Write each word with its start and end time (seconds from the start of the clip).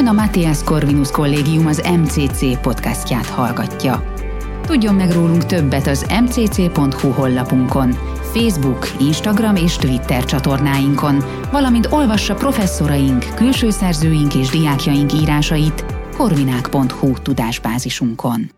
Ön 0.00 0.06
a 0.06 0.12
Matthias 0.12 0.62
Corvinus 0.62 1.10
Kollégium 1.10 1.66
az 1.66 1.82
MCC 1.98 2.60
podcastját 2.60 3.26
hallgatja. 3.26 4.14
Tudjon 4.62 4.94
meg 4.94 5.12
rólunk 5.12 5.46
többet 5.46 5.86
az 5.86 6.06
mcc.hu 6.22 7.10
honlapunkon, 7.10 7.90
Facebook, 8.32 8.86
Instagram 9.00 9.56
és 9.56 9.76
Twitter 9.76 10.24
csatornáinkon, 10.24 11.24
valamint 11.50 11.86
olvassa 11.86 12.34
professzoraink, 12.34 13.34
külső 13.34 13.70
szerzőink 13.70 14.34
és 14.34 14.48
diákjaink 14.48 15.12
írásait 15.12 15.84
korvinák.hu 16.16 17.12
tudásbázisunkon. 17.12 18.50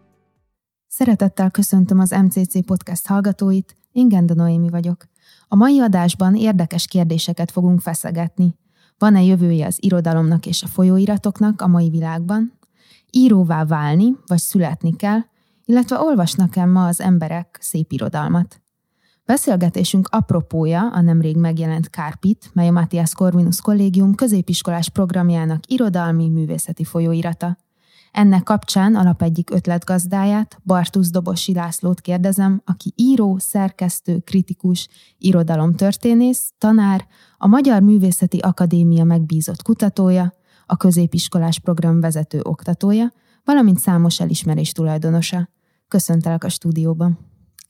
Szeretettel 0.87 1.51
köszöntöm 1.51 1.99
az 1.99 2.11
MCC 2.11 2.67
podcast 2.67 3.07
hallgatóit, 3.07 3.77
én 3.93 4.25
Noémi 4.35 4.69
vagyok. 4.71 5.05
A 5.49 5.57
mai 5.57 5.81
adásban 5.81 6.37
érdekes 6.37 6.87
kérdéseket 6.87 7.51
fogunk 7.51 7.81
feszegetni. 7.81 8.61
Van-e 9.03 9.23
jövője 9.23 9.67
az 9.67 9.77
irodalomnak 9.81 10.47
és 10.47 10.63
a 10.63 10.67
folyóiratoknak 10.67 11.61
a 11.61 11.67
mai 11.67 11.91
világban? 11.91 12.53
Íróvá 13.11 13.65
válni, 13.65 14.17
vagy 14.27 14.39
születni 14.39 14.97
kell, 14.97 15.19
illetve 15.65 15.99
olvasnak-e 15.99 16.65
ma 16.65 16.87
az 16.87 17.01
emberek 17.01 17.59
szép 17.61 17.93
irodalmat? 17.93 18.63
Beszélgetésünk 19.25 20.09
apropója 20.11 20.91
a 20.93 21.01
nemrég 21.01 21.37
megjelent 21.37 21.91
Kárpit, 21.91 22.51
mely 22.53 22.69
a 22.69 22.73
Matthias 22.73 23.15
Corvinus 23.15 23.61
Kollégium 23.61 24.15
középiskolás 24.15 24.89
programjának 24.89 25.61
irodalmi 25.67 26.29
művészeti 26.29 26.85
folyóirata. 26.85 27.57
Ennek 28.13 28.43
kapcsán 28.43 28.95
a 28.95 29.03
lap 29.03 29.23
egyik 29.23 29.51
ötletgazdáját, 29.51 30.61
Bartusz 30.65 31.11
Dobosi 31.11 31.53
Lászlót 31.55 32.01
kérdezem, 32.01 32.63
aki 32.65 32.93
író, 32.97 33.39
szerkesztő, 33.39 34.19
kritikus, 34.19 34.89
irodalomtörténész, 35.19 36.53
tanár, 36.59 37.07
a 37.39 37.47
Magyar 37.47 37.83
Művészeti 37.83 38.39
Akadémia 38.39 39.05
megbízott 39.05 39.63
kutatója, 39.63 40.33
a 40.67 40.77
középiskolás 40.77 41.59
program 41.59 42.01
vezető 42.01 42.41
oktatója, 42.43 43.13
valamint 43.45 43.79
számos 43.79 44.21
elismerés 44.21 44.73
tulajdonosa. 44.73 45.49
Köszöntelek 45.89 46.45
a 46.45 46.49
stúdióban. 46.49 47.19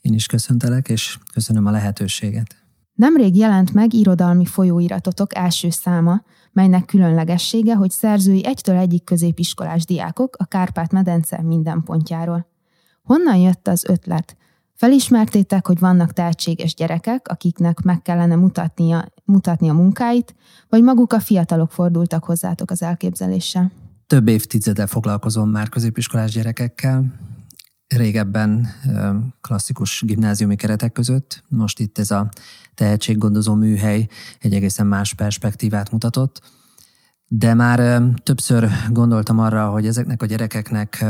Én 0.00 0.14
is 0.14 0.26
köszöntelek, 0.26 0.88
és 0.88 1.18
köszönöm 1.32 1.66
a 1.66 1.70
lehetőséget. 1.70 2.56
Nemrég 2.94 3.36
jelent 3.36 3.72
meg 3.72 3.94
irodalmi 3.94 4.44
folyóiratotok 4.44 5.36
első 5.36 5.70
száma, 5.70 6.22
melynek 6.52 6.84
különlegessége, 6.84 7.74
hogy 7.74 7.90
szerzői 7.90 8.46
egytől 8.46 8.76
egyik 8.76 9.04
középiskolás 9.04 9.84
diákok 9.84 10.36
a 10.38 10.44
Kárpát-medence 10.44 11.42
minden 11.42 11.82
pontjáról. 11.82 12.46
Honnan 13.02 13.36
jött 13.36 13.68
az 13.68 13.84
ötlet? 13.88 14.36
Felismertétek, 14.74 15.66
hogy 15.66 15.78
vannak 15.78 16.12
tehetséges 16.12 16.74
gyerekek, 16.74 17.28
akiknek 17.28 17.80
meg 17.80 18.02
kellene 18.02 18.36
mutatnia, 18.36 19.04
mutatni 19.24 19.68
a 19.68 19.72
munkáit, 19.72 20.34
vagy 20.68 20.82
maguk 20.82 21.12
a 21.12 21.20
fiatalok 21.20 21.72
fordultak 21.72 22.24
hozzátok 22.24 22.70
az 22.70 22.82
elképzeléssel? 22.82 23.70
Több 24.06 24.28
évtizede 24.28 24.86
foglalkozom 24.86 25.50
már 25.50 25.68
középiskolás 25.68 26.32
gyerekekkel, 26.32 27.04
régebben 27.96 28.68
klasszikus 29.40 30.02
gimnáziumi 30.06 30.56
keretek 30.56 30.92
között. 30.92 31.44
Most 31.48 31.78
itt 31.78 31.98
ez 31.98 32.10
a 32.10 32.28
tehetséggondozó 32.74 33.54
műhely 33.54 34.08
egy 34.40 34.54
egészen 34.54 34.86
más 34.86 35.14
perspektívát 35.14 35.90
mutatott. 35.90 36.40
De 37.28 37.54
már 37.54 38.02
többször 38.22 38.68
gondoltam 38.88 39.38
arra, 39.38 39.70
hogy 39.70 39.86
ezeknek 39.86 40.22
a 40.22 40.26
gyerekeknek, 40.26 41.04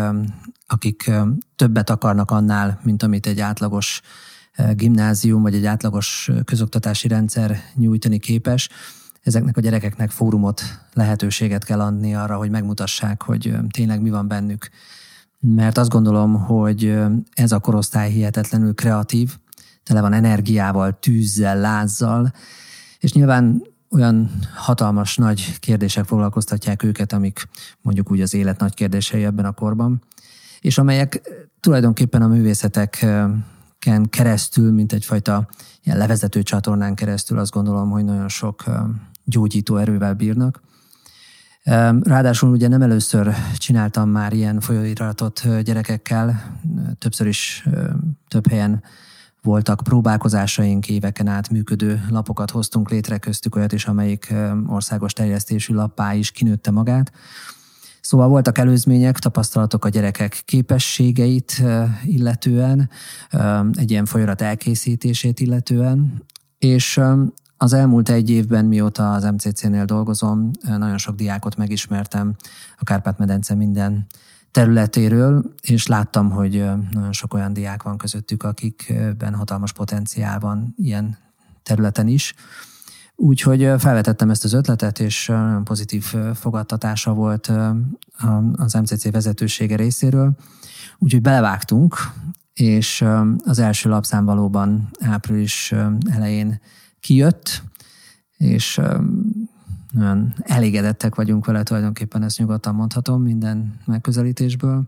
akik 0.67 1.11
többet 1.57 1.91
akarnak 1.91 2.31
annál, 2.31 2.81
mint 2.83 3.03
amit 3.03 3.27
egy 3.27 3.41
átlagos 3.41 4.01
gimnázium 4.75 5.43
vagy 5.43 5.55
egy 5.55 5.67
átlagos 5.67 6.31
közoktatási 6.45 7.09
rendszer 7.09 7.59
nyújtani 7.75 8.19
képes, 8.19 8.69
ezeknek 9.23 9.57
a 9.57 9.61
gyerekeknek 9.61 10.11
fórumot, 10.11 10.63
lehetőséget 10.93 11.65
kell 11.65 11.81
adni 11.81 12.15
arra, 12.15 12.37
hogy 12.37 12.51
megmutassák, 12.51 13.23
hogy 13.23 13.55
tényleg 13.71 14.01
mi 14.01 14.11
van 14.11 14.29
bennük 14.29 14.69
mert 15.47 15.79
azt 15.79 15.91
gondolom, 15.91 16.35
hogy 16.35 16.99
ez 17.35 17.53
a 17.53 17.59
korosztály 17.59 18.11
hihetetlenül 18.11 18.75
kreatív, 18.75 19.37
tele 19.83 20.01
van 20.01 20.13
energiával, 20.13 20.99
tűzzel, 20.99 21.61
lázzal, 21.61 22.33
és 22.99 23.13
nyilván 23.13 23.63
olyan 23.91 24.31
hatalmas 24.55 25.17
nagy 25.17 25.59
kérdések 25.59 26.05
foglalkoztatják 26.05 26.83
őket, 26.83 27.13
amik 27.13 27.49
mondjuk 27.81 28.11
úgy 28.11 28.21
az 28.21 28.35
élet 28.35 28.61
nagy 28.61 28.75
kérdései 28.75 29.25
ebben 29.25 29.45
a 29.45 29.53
korban, 29.53 30.03
és 30.61 30.79
amelyek 30.79 31.21
tulajdonképpen 31.61 32.23
a 32.23 32.29
művészeteken 32.29 34.09
keresztül, 34.09 34.73
mint 34.73 34.93
egyfajta 34.93 35.49
ilyen 35.83 35.99
levezető 35.99 36.43
csatornán 36.43 36.95
keresztül 36.95 37.39
azt 37.39 37.53
gondolom, 37.53 37.91
hogy 37.91 38.05
nagyon 38.05 38.29
sok 38.29 38.65
gyógyító 39.25 39.77
erővel 39.77 40.15
bírnak. 40.15 40.61
Ráadásul 42.03 42.51
ugye 42.51 42.69
nem 42.69 42.83
először 42.83 43.35
csináltam 43.57 44.11
már 44.11 44.33
ilyen 44.33 44.61
folyóiratot 44.61 45.63
gyerekekkel, 45.63 46.59
többször 46.99 47.27
is 47.27 47.69
több 48.29 48.49
helyen 48.49 48.83
voltak 49.43 49.81
próbálkozásaink, 49.85 50.89
éveken 50.89 51.27
át 51.27 51.51
működő 51.51 52.05
lapokat 52.11 52.51
hoztunk 52.51 52.91
létre, 52.91 53.19
köztük 53.19 53.57
olyat 53.57 53.73
is, 53.73 53.87
amelyik 53.87 54.35
országos 54.67 55.13
terjesztésű 55.13 55.75
lappá 55.75 56.15
is 56.15 56.31
kinőtte 56.31 56.71
magát. 56.71 57.13
Szóval 58.01 58.29
voltak 58.29 58.59
előzmények, 58.59 59.19
tapasztalatok 59.19 59.85
a 59.85 59.89
gyerekek 59.89 60.43
képességeit 60.45 61.63
illetően, 62.05 62.91
egy 63.73 63.91
ilyen 63.91 64.07
folyamat 64.07 64.41
elkészítését 64.41 65.41
illetően, 65.41 66.23
és 66.59 67.01
az 67.63 67.73
elmúlt 67.73 68.09
egy 68.09 68.31
évben, 68.31 68.65
mióta 68.65 69.13
az 69.13 69.23
MCC-nél 69.25 69.85
dolgozom, 69.85 70.51
nagyon 70.63 70.99
sok 70.99 71.15
diákot 71.15 71.57
megismertem 71.57 72.35
a 72.79 72.85
Kárpát-medence 72.85 73.55
minden 73.55 74.07
területéről, 74.51 75.55
és 75.61 75.87
láttam, 75.87 76.31
hogy 76.31 76.53
nagyon 76.91 77.13
sok 77.13 77.35
olyan 77.35 77.53
diák 77.53 77.83
van 77.83 77.97
közöttük, 77.97 78.43
akikben 78.43 79.35
hatalmas 79.35 79.73
potenciál 79.73 80.39
van 80.39 80.75
ilyen 80.77 81.19
területen 81.63 82.09
is. 82.09 82.35
Úgyhogy 83.17 83.73
felvetettem 83.79 84.31
ezt 84.31 84.45
az 84.45 84.53
ötletet, 84.53 85.01
és 85.01 85.27
nagyon 85.27 85.65
pozitív 85.65 86.05
fogadtatása 86.35 87.13
volt 87.13 87.53
az 88.53 88.73
MCC 88.73 89.11
vezetősége 89.11 89.77
részéről. 89.77 90.33
Úgyhogy 90.99 91.23
belevágtunk, 91.23 91.97
és 92.55 93.05
az 93.45 93.59
első 93.59 93.89
lapszám 93.89 94.25
valóban 94.25 94.91
április 95.01 95.75
elején 96.11 96.61
kijött, 97.03 97.63
és 98.37 98.81
nagyon 99.93 100.35
elégedettek 100.43 101.15
vagyunk 101.15 101.47
vele, 101.47 101.63
tulajdonképpen 101.63 102.23
ezt 102.23 102.39
nyugodtan 102.39 102.75
mondhatom 102.75 103.23
minden 103.23 103.81
megközelítésből. 103.85 104.87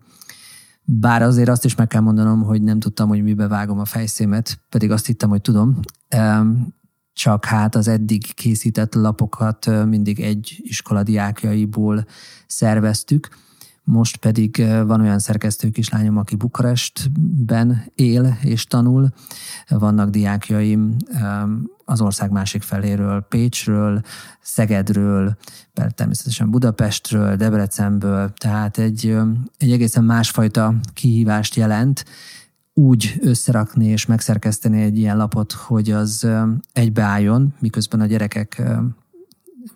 Bár 0.85 1.23
azért 1.23 1.49
azt 1.49 1.65
is 1.65 1.75
meg 1.75 1.87
kell 1.87 2.01
mondanom, 2.01 2.43
hogy 2.43 2.63
nem 2.63 2.79
tudtam, 2.79 3.09
hogy 3.09 3.23
mibe 3.23 3.49
vágom 3.49 3.79
a 3.79 3.85
fejszémet, 3.85 4.61
pedig 4.69 4.91
azt 4.91 5.07
hittem, 5.07 5.29
hogy 5.29 5.41
tudom. 5.41 5.81
Csak 7.13 7.45
hát 7.45 7.75
az 7.75 7.89
eddig 7.89 8.35
készített 8.35 8.95
lapokat 8.95 9.85
mindig 9.87 10.21
egy 10.21 10.61
iskola 10.63 11.03
diákjaiból 11.03 12.07
szerveztük, 12.47 13.29
most 13.85 14.17
pedig 14.17 14.65
van 14.87 15.01
olyan 15.01 15.19
szerkesztő 15.19 15.71
kislányom, 15.71 16.17
aki 16.17 16.37
Bukarestben 16.37 17.83
él 17.95 18.39
és 18.43 18.65
tanul. 18.65 19.09
Vannak 19.69 20.11
diákjaim 20.11 20.97
az 21.84 22.00
ország 22.00 22.31
másik 22.31 22.62
feléről, 22.62 23.21
Pécsről, 23.21 24.00
Szegedről, 24.41 25.37
természetesen 25.95 26.50
Budapestről, 26.50 27.37
Debrecenből, 27.37 28.33
tehát 28.37 28.78
egy, 28.78 29.17
egy 29.59 29.72
egészen 29.72 30.05
másfajta 30.05 30.75
kihívást 30.93 31.55
jelent, 31.55 32.05
úgy 32.75 33.15
összerakni 33.21 33.87
és 33.87 34.06
megszerkeszteni 34.06 34.83
egy 34.83 34.99
ilyen 34.99 35.17
lapot, 35.17 35.53
hogy 35.53 35.91
az 35.91 36.28
egybeálljon, 36.72 37.55
miközben 37.59 38.01
a 38.01 38.06
gyerekek 38.06 38.62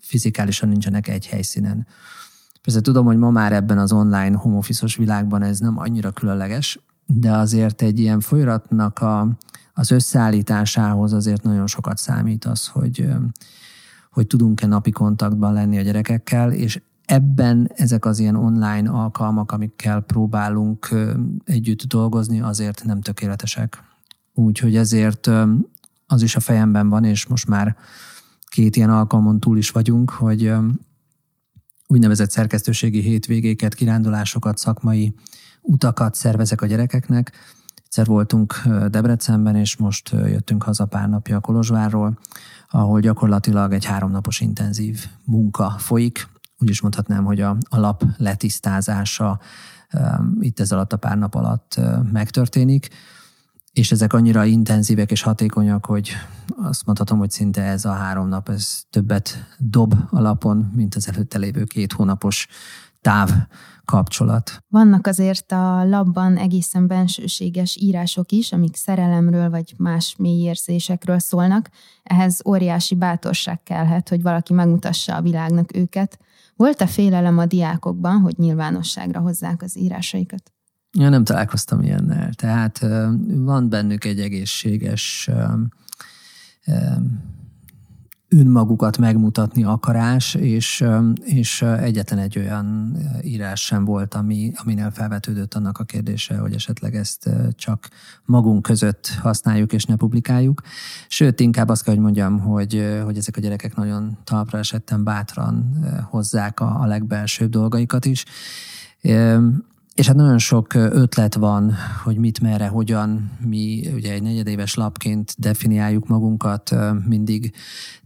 fizikálisan 0.01 0.69
nincsenek 0.69 1.09
egy 1.09 1.27
helyszínen. 1.27 1.87
Persze 2.63 2.81
tudom, 2.81 3.05
hogy 3.05 3.17
ma 3.17 3.31
már 3.31 3.53
ebben 3.53 3.79
az 3.79 3.93
online 3.93 4.41
office 4.43 4.87
világban 4.97 5.43
ez 5.43 5.59
nem 5.59 5.79
annyira 5.79 6.11
különleges, 6.11 6.81
de 7.07 7.33
azért 7.33 7.83
egy 7.83 7.99
ilyen 7.99 8.21
folyamatnak 8.21 8.99
a, 8.99 9.29
az 9.79 9.91
összeállításához 9.91 11.13
azért 11.13 11.43
nagyon 11.43 11.67
sokat 11.67 11.99
számít 11.99 12.45
az, 12.45 12.67
hogy, 12.67 13.09
hogy 14.11 14.27
tudunk-e 14.27 14.67
napi 14.67 14.91
kontaktban 14.91 15.53
lenni 15.53 15.79
a 15.79 15.83
gyerekekkel, 15.83 16.53
és 16.53 16.81
ebben 17.05 17.71
ezek 17.75 18.05
az 18.05 18.19
ilyen 18.19 18.35
online 18.37 18.91
alkalmak, 18.91 19.53
amikkel 19.53 20.01
próbálunk 20.01 20.89
együtt 21.45 21.83
dolgozni, 21.83 22.41
azért 22.41 22.85
nem 22.85 23.01
tökéletesek. 23.01 23.83
Úgyhogy 24.35 24.77
ezért 24.77 25.31
az 26.07 26.23
is 26.23 26.37
a 26.37 26.41
fejemben 26.41 26.89
van, 26.89 27.05
és 27.05 27.27
most 27.27 27.49
már 27.49 27.77
két 28.49 28.77
ilyen 28.77 28.91
alkalmon 28.91 29.41
túl 29.41 29.59
is 29.59 29.71
vagyunk, 29.71 30.11
hogy 30.11 30.53
úgynevezett 31.87 32.31
szerkesztőségi 32.31 33.01
hétvégéket, 33.01 33.75
kirándulásokat, 33.75 34.59
szakmai 34.59 35.15
utakat 35.61 36.15
szervezek 36.15 36.63
a 36.63 36.67
gyerekeknek. 36.67 37.33
Egyszer 37.89 38.07
voltunk 38.07 38.55
Debrecenben, 38.89 39.57
és 39.57 39.77
most 39.77 40.11
jöttünk 40.11 40.63
haza 40.63 40.87
pár 40.87 41.09
napja 41.09 41.37
a 41.37 41.41
Kolozsvárról, 41.41 42.19
ahol 42.71 43.01
gyakorlatilag 43.01 43.73
egy 43.73 43.85
háromnapos 43.85 44.41
intenzív 44.41 45.07
munka 45.25 45.75
folyik, 45.79 46.29
úgy 46.59 46.69
is 46.69 46.81
mondhatnám, 46.81 47.25
hogy 47.25 47.41
a, 47.41 47.57
a 47.69 47.79
lap 47.79 48.05
letisztázása 48.17 49.41
itt 50.41 50.61
ez 50.61 50.73
alatt 50.73 50.93
a 50.93 50.97
pár 50.97 51.19
nap 51.19 51.35
alatt 51.35 51.81
megtörténik, 52.13 52.89
és 53.73 53.93
ezek 53.93 54.13
annyira 54.13 54.45
intenzívek 54.45 55.11
és 55.11 55.23
hatékonyak, 55.23 55.87
hogy 55.87 56.11
azt 56.63 56.87
mondhatom, 56.87 57.19
hogy 57.19 57.31
szinte 57.31 57.63
ez 57.63 57.85
a 57.85 57.93
három 57.93 58.29
nap, 58.29 58.49
ez 58.49 58.83
többet 58.91 59.47
dob 59.59 59.95
alapon, 60.11 60.71
mint 60.75 60.95
az 60.95 61.09
előtte 61.09 61.39
lévő 61.39 61.65
két 61.65 61.93
hónapos 61.93 62.49
táv 63.01 63.31
kapcsolat. 63.85 64.65
Vannak 64.69 65.07
azért 65.07 65.53
a 65.53 65.85
labban 65.85 66.37
egészen 66.37 66.87
bensőséges 66.87 67.77
írások 67.77 68.33
is, 68.33 68.53
amik 68.53 68.77
szerelemről 68.77 69.51
vagy 69.51 69.75
más 69.77 70.15
mély 70.19 70.43
érzésekről 70.43 71.19
szólnak. 71.19 71.71
Ehhez 72.03 72.41
óriási 72.47 72.95
bátorság 72.95 73.63
kellhet, 73.63 74.09
hogy 74.09 74.23
valaki 74.23 74.53
megmutassa 74.53 75.17
a 75.17 75.23
világnak 75.23 75.77
őket. 75.77 76.19
Volt-e 76.57 76.87
félelem 76.87 77.39
a 77.39 77.47
diákokban, 77.47 78.21
hogy 78.21 78.35
nyilvánosságra 78.39 79.21
hozzák 79.21 79.63
az 79.63 79.79
írásaikat? 79.79 80.53
Ja, 80.99 81.09
nem 81.09 81.25
találkoztam 81.25 81.83
ilyennel. 81.83 82.33
Tehát 82.33 82.79
van 83.29 83.69
bennük 83.69 84.05
egy 84.05 84.21
egészséges 84.21 85.31
önmagukat 88.29 88.99
megmutatni 88.99 89.65
akarás, 89.65 90.35
és, 90.35 90.85
és 91.25 91.63
egyetlen 91.63 92.19
egy 92.19 92.39
olyan 92.39 92.97
írás 93.23 93.65
sem 93.65 93.85
volt, 93.85 94.15
ami, 94.15 94.53
aminél 94.55 94.91
felvetődött 94.91 95.55
annak 95.55 95.79
a 95.79 95.85
kérdése, 95.85 96.37
hogy 96.39 96.55
esetleg 96.55 96.95
ezt 96.95 97.31
csak 97.55 97.89
magunk 98.25 98.63
között 98.63 99.09
használjuk 99.21 99.73
és 99.73 99.85
ne 99.85 99.97
publikáljuk. 99.97 100.63
Sőt, 101.09 101.41
inkább 101.41 101.69
azt 101.69 101.83
kell, 101.85 101.95
hogy 101.95 102.03
mondjam, 102.03 102.39
hogy, 102.39 103.01
hogy 103.05 103.17
ezek 103.17 103.37
a 103.37 103.41
gyerekek 103.41 103.77
nagyon 103.77 104.19
talpra 104.25 104.59
esetten 104.59 105.05
bátran 105.05 105.87
hozzák 106.11 106.61
a, 106.61 106.81
a 106.81 106.87
legbelsőbb 106.87 107.51
dolgaikat 107.51 108.05
is. 108.05 108.25
És 109.99 110.07
hát 110.07 110.17
nagyon 110.17 110.39
sok 110.39 110.75
ötlet 110.75 111.35
van, 111.35 111.75
hogy 112.05 112.17
mit, 112.17 112.41
merre, 112.41 112.67
hogyan. 112.67 113.31
Mi 113.47 113.89
ugye 113.95 114.13
egy 114.13 114.23
negyedéves 114.23 114.75
lapként 114.75 115.35
definiáljuk 115.39 116.07
magunkat, 116.09 116.75
mindig 117.07 117.53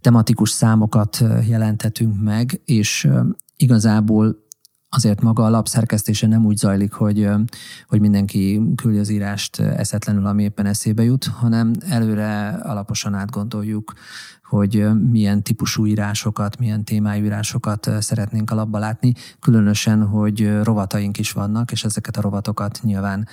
tematikus 0.01 0.51
számokat 0.51 1.25
jelentetünk 1.49 2.23
meg, 2.23 2.61
és 2.65 3.09
igazából 3.57 4.42
azért 4.95 5.21
maga 5.21 5.45
a 5.45 5.51
lap 5.51 5.69
szerkesztése 5.69 6.27
nem 6.27 6.45
úgy 6.45 6.57
zajlik, 6.57 6.93
hogy, 6.93 7.29
hogy 7.87 8.01
mindenki 8.01 8.63
küldi 8.77 8.99
az 8.99 9.09
írást 9.09 9.61
eszetlenül, 9.61 10.27
ami 10.27 10.43
éppen 10.43 10.67
eszébe 10.67 11.03
jut, 11.03 11.25
hanem 11.25 11.73
előre 11.89 12.49
alaposan 12.49 13.15
átgondoljuk, 13.15 13.93
hogy 14.43 14.89
milyen 15.11 15.43
típusú 15.43 15.87
írásokat, 15.87 16.59
milyen 16.59 16.85
témájú 16.85 17.25
írásokat 17.25 17.91
szeretnénk 18.01 18.51
alapba 18.51 18.79
látni, 18.79 19.15
különösen, 19.41 20.07
hogy 20.07 20.63
rovataink 20.63 21.19
is 21.19 21.33
vannak, 21.33 21.73
és 21.73 21.85
ezeket 21.85 22.17
a 22.17 22.21
rovatokat 22.21 22.81
nyilván 22.83 23.29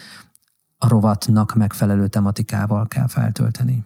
a 0.77 0.88
rovatnak 0.88 1.53
megfelelő 1.53 2.07
tematikával 2.07 2.88
kell 2.88 3.07
feltölteni. 3.07 3.85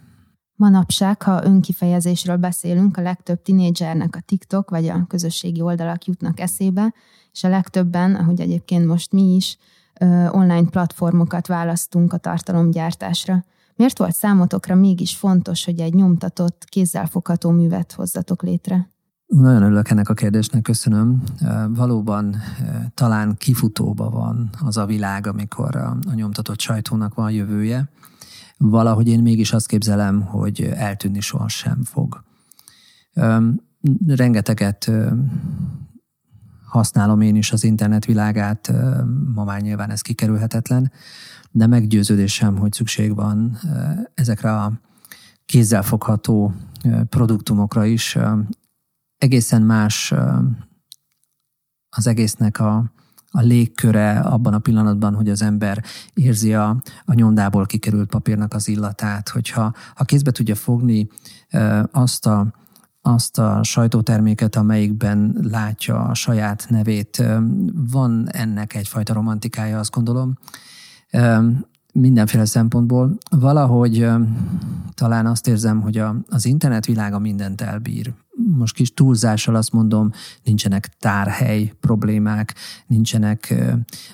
Manapság, 0.55 1.21
ha 1.21 1.43
önkifejezésről 1.43 2.37
beszélünk, 2.37 2.97
a 2.97 3.01
legtöbb 3.01 3.41
tinédzsernek 3.41 4.15
a 4.15 4.21
TikTok 4.25 4.69
vagy 4.69 4.87
a 4.87 5.05
közösségi 5.07 5.61
oldalak 5.61 6.05
jutnak 6.05 6.39
eszébe, 6.39 6.93
és 7.33 7.44
a 7.44 7.50
legtöbben, 7.50 8.15
ahogy 8.15 8.39
egyébként 8.39 8.85
most 8.85 9.12
mi 9.12 9.35
is, 9.35 9.57
online 10.31 10.69
platformokat 10.69 11.47
választunk 11.47 12.13
a 12.13 12.18
tartalomgyártásra. 12.18 13.44
Miért 13.75 13.97
volt 13.97 14.15
számotokra 14.15 14.75
mégis 14.75 15.15
fontos, 15.15 15.65
hogy 15.65 15.80
egy 15.80 15.94
nyomtatott, 15.94 16.65
kézzelfogható 16.65 17.50
művet 17.50 17.91
hozzatok 17.91 18.44
létre? 18.44 18.91
Nagyon 19.25 19.62
örülök 19.62 19.89
ennek 19.89 20.09
a 20.09 20.13
kérdésnek, 20.13 20.62
köszönöm. 20.62 21.24
Valóban 21.68 22.35
talán 22.94 23.35
kifutóba 23.38 24.09
van 24.09 24.50
az 24.65 24.77
a 24.77 24.85
világ, 24.85 25.27
amikor 25.27 25.75
a, 25.75 25.97
a 26.09 26.13
nyomtatott 26.13 26.59
sajtónak 26.59 27.13
van 27.13 27.31
jövője. 27.31 27.89
Valahogy 28.57 29.07
én 29.07 29.21
mégis 29.21 29.53
azt 29.53 29.68
képzelem, 29.68 30.21
hogy 30.21 30.62
eltűnni 30.62 31.19
sohasem 31.19 31.83
fog. 31.83 32.24
Rengeteget 34.07 34.91
használom 36.73 37.21
én 37.21 37.35
is 37.35 37.51
az 37.51 37.63
internet 37.63 38.05
világát, 38.05 38.73
ma 39.33 39.43
már 39.43 39.61
nyilván 39.61 39.89
ez 39.89 40.01
kikerülhetetlen, 40.01 40.91
de 41.51 41.67
meggyőződésem, 41.67 42.57
hogy 42.57 42.73
szükség 42.73 43.15
van 43.15 43.59
ezekre 44.13 44.55
a 44.55 44.71
kézzelfogható 45.45 46.53
produktumokra 47.09 47.85
is. 47.85 48.17
Egészen 49.17 49.61
más 49.61 50.13
az 51.89 52.07
egésznek 52.07 52.59
a, 52.59 52.91
a 53.31 53.41
légköre 53.41 54.19
abban 54.19 54.53
a 54.53 54.59
pillanatban, 54.59 55.15
hogy 55.15 55.29
az 55.29 55.41
ember 55.41 55.83
érzi 56.13 56.53
a, 56.53 56.81
a 57.05 57.13
nyomdából 57.13 57.65
kikerült 57.65 58.09
papírnak 58.09 58.53
az 58.53 58.67
illatát, 58.67 59.29
hogyha 59.29 59.73
ha 59.95 60.03
kézbe 60.03 60.31
tudja 60.31 60.55
fogni 60.55 61.07
azt 61.91 62.25
a 62.25 62.62
azt 63.05 63.39
a 63.39 63.63
sajtóterméket, 63.63 64.55
amelyikben 64.55 65.38
látja 65.41 66.01
a 66.03 66.13
saját 66.13 66.65
nevét. 66.69 67.23
Van 67.91 68.27
ennek 68.31 68.75
egyfajta 68.75 69.13
romantikája, 69.13 69.79
azt 69.79 69.91
gondolom, 69.91 70.33
mindenféle 71.94 72.45
szempontból. 72.45 73.17
Valahogy 73.29 74.07
talán 74.94 75.25
azt 75.25 75.47
érzem, 75.47 75.81
hogy 75.81 75.97
a, 75.97 76.15
az 76.29 76.45
internet 76.45 76.85
világa 76.85 77.19
mindent 77.19 77.61
elbír. 77.61 78.13
Most 78.57 78.75
kis 78.75 78.94
túlzással 78.94 79.56
azt 79.56 79.71
mondom, 79.71 80.11
nincsenek 80.44 80.88
tárhely 80.99 81.73
problémák, 81.79 82.56
nincsenek 82.88 83.53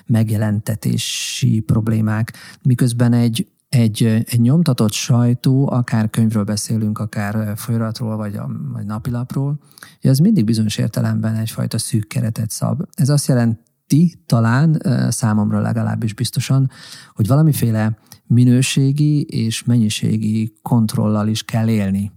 megjelentetési 0.06 1.60
problémák, 1.60 2.32
miközben 2.62 3.12
egy 3.12 3.46
egy, 3.70 4.04
egy 4.04 4.40
nyomtatott 4.40 4.92
sajtó, 4.92 5.70
akár 5.70 6.10
könyvről 6.10 6.44
beszélünk, 6.44 6.98
akár 6.98 7.56
folyamatról, 7.56 8.16
vagy, 8.16 8.36
a, 8.36 8.50
vagy 8.72 8.86
napilapról, 8.86 9.58
ez 10.00 10.18
mindig 10.18 10.44
bizonyos 10.44 10.76
értelemben 10.76 11.34
egyfajta 11.34 11.78
szűk 11.78 12.08
keretet 12.08 12.50
szab. 12.50 12.82
Ez 12.94 13.08
azt 13.08 13.26
jelenti 13.26 14.22
talán 14.26 14.82
számomra 15.08 15.60
legalábbis 15.60 16.14
biztosan, 16.14 16.70
hogy 17.14 17.26
valamiféle 17.26 17.98
minőségi 18.26 19.22
és 19.22 19.64
mennyiségi 19.64 20.52
kontrollal 20.62 21.28
is 21.28 21.42
kell 21.42 21.68
élni. 21.68 22.12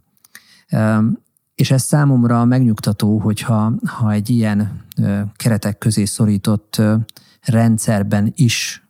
És 1.56 1.72
ez 1.72 1.84
számomra 1.84 2.46
megnyugtató, 2.46 3.20
hogyha 3.20 3.74
ha 3.86 4.12
egy 4.12 4.30
ilyen 4.30 4.86
keretek 5.36 5.78
közé 5.78 6.06
szorított 6.06 6.82
rendszerben 7.42 8.32
is 8.36 8.83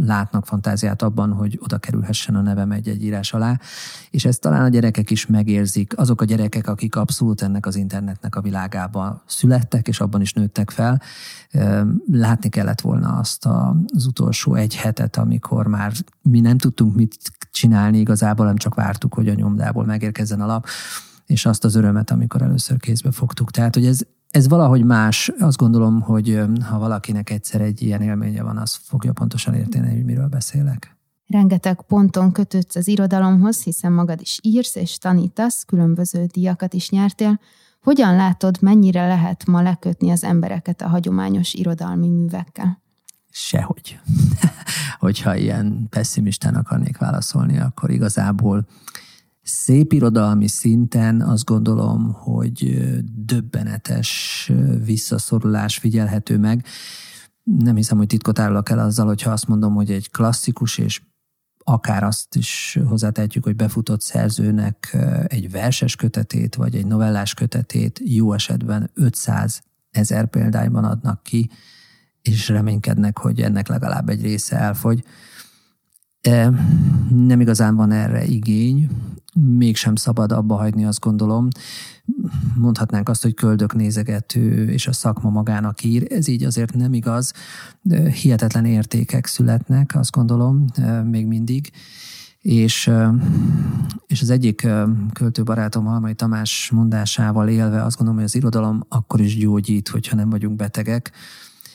látnak 0.00 0.46
fantáziát 0.46 1.02
abban, 1.02 1.32
hogy 1.32 1.58
oda 1.62 1.78
kerülhessen 1.78 2.34
a 2.34 2.40
nevem 2.40 2.70
egy-egy 2.70 3.04
írás 3.04 3.32
alá, 3.32 3.58
és 4.10 4.24
ezt 4.24 4.40
talán 4.40 4.64
a 4.64 4.68
gyerekek 4.68 5.10
is 5.10 5.26
megérzik, 5.26 5.98
azok 5.98 6.20
a 6.20 6.24
gyerekek, 6.24 6.68
akik 6.68 6.96
abszolút 6.96 7.42
ennek 7.42 7.66
az 7.66 7.76
internetnek 7.76 8.36
a 8.36 8.40
világába 8.40 9.22
születtek, 9.26 9.88
és 9.88 10.00
abban 10.00 10.20
is 10.20 10.32
nőttek 10.32 10.70
fel. 10.70 11.00
Látni 12.10 12.48
kellett 12.48 12.80
volna 12.80 13.18
azt 13.18 13.46
az 13.94 14.06
utolsó 14.06 14.54
egy 14.54 14.76
hetet, 14.76 15.16
amikor 15.16 15.66
már 15.66 15.92
mi 16.22 16.40
nem 16.40 16.58
tudtunk 16.58 16.94
mit 16.94 17.16
csinálni 17.50 17.98
igazából, 17.98 18.46
nem 18.46 18.56
csak 18.56 18.74
vártuk, 18.74 19.14
hogy 19.14 19.28
a 19.28 19.34
nyomdából 19.34 19.84
megérkezzen 19.84 20.40
a 20.40 20.46
lap, 20.46 20.66
és 21.26 21.46
azt 21.46 21.64
az 21.64 21.74
örömet, 21.74 22.10
amikor 22.10 22.42
először 22.42 22.78
kézbe 22.78 23.10
fogtuk. 23.10 23.50
Tehát, 23.50 23.74
hogy 23.74 23.86
ez, 23.86 24.00
ez 24.34 24.48
valahogy 24.48 24.84
más. 24.84 25.32
Azt 25.38 25.56
gondolom, 25.56 26.00
hogy 26.00 26.40
ha 26.68 26.78
valakinek 26.78 27.30
egyszer 27.30 27.60
egy 27.60 27.82
ilyen 27.82 28.02
élménye 28.02 28.42
van, 28.42 28.56
az 28.56 28.74
fogja 28.82 29.12
pontosan 29.12 29.54
érteni, 29.54 29.94
hogy 29.94 30.04
miről 30.04 30.28
beszélek. 30.28 30.96
Rengeteg 31.26 31.82
ponton 31.82 32.32
kötődsz 32.32 32.76
az 32.76 32.88
irodalomhoz, 32.88 33.62
hiszen 33.62 33.92
magad 33.92 34.20
is 34.20 34.38
írsz 34.42 34.74
és 34.74 34.98
tanítasz, 34.98 35.64
különböző 35.64 36.24
díjakat 36.24 36.74
is 36.74 36.90
nyertél. 36.90 37.40
Hogyan 37.82 38.16
látod, 38.16 38.56
mennyire 38.60 39.06
lehet 39.06 39.46
ma 39.46 39.62
lekötni 39.62 40.10
az 40.10 40.24
embereket 40.24 40.82
a 40.82 40.88
hagyományos 40.88 41.54
irodalmi 41.54 42.08
művekkel? 42.08 42.82
Sehogy. 43.30 43.98
Hogyha 44.98 45.36
ilyen 45.36 45.86
pessimistán 45.90 46.54
akarnék 46.54 46.98
válaszolni, 46.98 47.58
akkor 47.58 47.90
igazából 47.90 48.66
Szép 49.44 49.92
irodalmi 49.92 50.48
szinten 50.48 51.20
azt 51.20 51.44
gondolom, 51.44 52.12
hogy 52.12 52.78
döbbenetes 53.14 54.52
visszaszorulás 54.84 55.78
figyelhető 55.78 56.38
meg. 56.38 56.66
Nem 57.42 57.76
hiszem, 57.76 57.98
hogy 57.98 58.06
titkot 58.06 58.38
árulok 58.38 58.70
el 58.70 58.78
azzal, 58.78 59.06
hogyha 59.06 59.30
azt 59.30 59.48
mondom, 59.48 59.74
hogy 59.74 59.90
egy 59.90 60.10
klasszikus 60.10 60.78
és 60.78 61.00
akár 61.64 62.02
azt 62.02 62.36
is 62.36 62.78
hozzátehetjük, 62.86 63.44
hogy 63.44 63.56
befutott 63.56 64.00
szerzőnek 64.00 64.96
egy 65.26 65.50
verses 65.50 65.96
kötetét, 65.96 66.54
vagy 66.54 66.74
egy 66.74 66.86
novellás 66.86 67.34
kötetét 67.34 68.00
jó 68.04 68.32
esetben 68.32 68.90
500 68.94 69.62
ezer 69.90 70.26
példányban 70.26 70.84
adnak 70.84 71.22
ki, 71.22 71.50
és 72.22 72.48
reménykednek, 72.48 73.18
hogy 73.18 73.40
ennek 73.40 73.68
legalább 73.68 74.08
egy 74.08 74.22
része 74.22 74.56
elfogy. 74.56 75.04
Nem 77.10 77.40
igazán 77.40 77.76
van 77.76 77.90
erre 77.90 78.24
igény, 78.24 78.88
mégsem 79.34 79.94
szabad 79.94 80.32
abba 80.32 80.56
hagyni, 80.56 80.84
azt 80.84 81.00
gondolom. 81.00 81.48
Mondhatnánk 82.54 83.08
azt, 83.08 83.22
hogy 83.22 83.34
köldök 83.34 83.74
nézegető, 83.74 84.68
és 84.70 84.86
a 84.86 84.92
szakma 84.92 85.30
magának 85.30 85.84
ír. 85.84 86.06
Ez 86.12 86.28
így 86.28 86.44
azért 86.44 86.74
nem 86.74 86.92
igaz. 86.92 87.32
Hihetetlen 88.22 88.64
értékek 88.64 89.26
születnek, 89.26 89.94
azt 89.94 90.10
gondolom, 90.10 90.64
még 91.10 91.26
mindig. 91.26 91.70
És, 92.40 92.90
és 94.06 94.22
az 94.22 94.30
egyik 94.30 94.68
költőbarátom, 95.12 95.84
Halmai 95.84 96.14
Tamás 96.14 96.70
mondásával 96.74 97.48
élve 97.48 97.82
azt 97.82 97.96
gondolom, 97.96 98.20
hogy 98.20 98.30
az 98.30 98.36
irodalom 98.36 98.84
akkor 98.88 99.20
is 99.20 99.36
gyógyít, 99.36 99.88
hogyha 99.88 100.16
nem 100.16 100.30
vagyunk 100.30 100.56
betegek. 100.56 101.12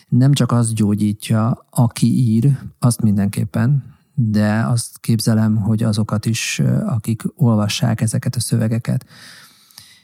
Nem 0.10 0.34
csak 0.34 0.52
az 0.52 0.74
gyógyítja, 0.74 1.66
aki 1.70 2.18
ír, 2.18 2.58
azt 2.80 3.02
mindenképpen, 3.02 3.84
de 4.22 4.66
azt 4.66 5.00
képzelem, 5.00 5.56
hogy 5.56 5.84
azokat 5.84 6.26
is, 6.26 6.62
akik 6.86 7.24
olvassák 7.36 8.02
ezeket 8.02 8.36
a 8.36 8.40
szövegeket. 8.40 9.06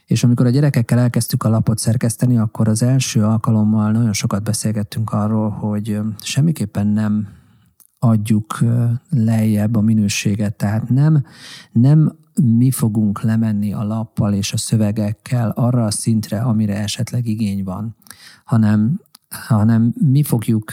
És 0.06 0.24
amikor 0.24 0.46
a 0.46 0.50
gyerekekkel 0.50 1.00
elkezdtük 1.00 1.44
a 1.44 1.50
lapot 1.50 1.78
szerkeszteni, 1.78 2.38
akkor 2.38 2.68
az 2.68 2.82
első 2.82 3.24
alkalommal 3.24 3.92
nagyon 3.92 4.14
sokat 4.14 4.44
beszélgettünk 4.44 5.12
arról, 5.12 5.50
hogy 5.50 6.00
semmiképpen 6.22 6.88
nem 6.88 7.28
adjuk 8.00 8.60
lejjebb 9.10 9.76
a 9.76 9.82
minőséget. 9.82 10.56
Tehát 10.56 10.90
nem, 10.90 11.26
nem 11.72 12.16
mi 12.42 12.72
fogunk 12.72 13.22
lemenni 13.22 13.74
a 13.74 13.84
lappal 13.84 14.34
és 14.34 14.54
a 14.54 14.58
szövegekkel 14.58 15.50
arra 15.50 15.86
a 15.86 15.92
szintre, 15.92 16.42
amire 16.42 16.78
esetleg 16.78 17.28
igény 17.28 17.64
van, 17.64 17.96
hanem, 18.44 19.02
hanem 19.30 19.94
mi 20.12 20.24
fogjuk 20.24 20.72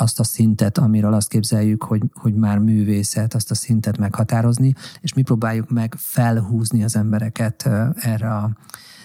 azt 0.00 0.20
a 0.20 0.24
szintet, 0.24 0.78
amiről 0.78 1.12
azt 1.12 1.28
képzeljük, 1.28 1.82
hogy, 1.82 2.02
hogy 2.14 2.34
már 2.34 2.58
művészet, 2.58 3.34
azt 3.34 3.50
a 3.50 3.54
szintet 3.54 3.98
meghatározni, 3.98 4.74
és 5.00 5.14
mi 5.14 5.22
próbáljuk 5.22 5.70
meg 5.70 5.94
felhúzni 5.98 6.84
az 6.84 6.96
embereket 6.96 7.68
erre 7.94 8.34
a, 8.34 8.50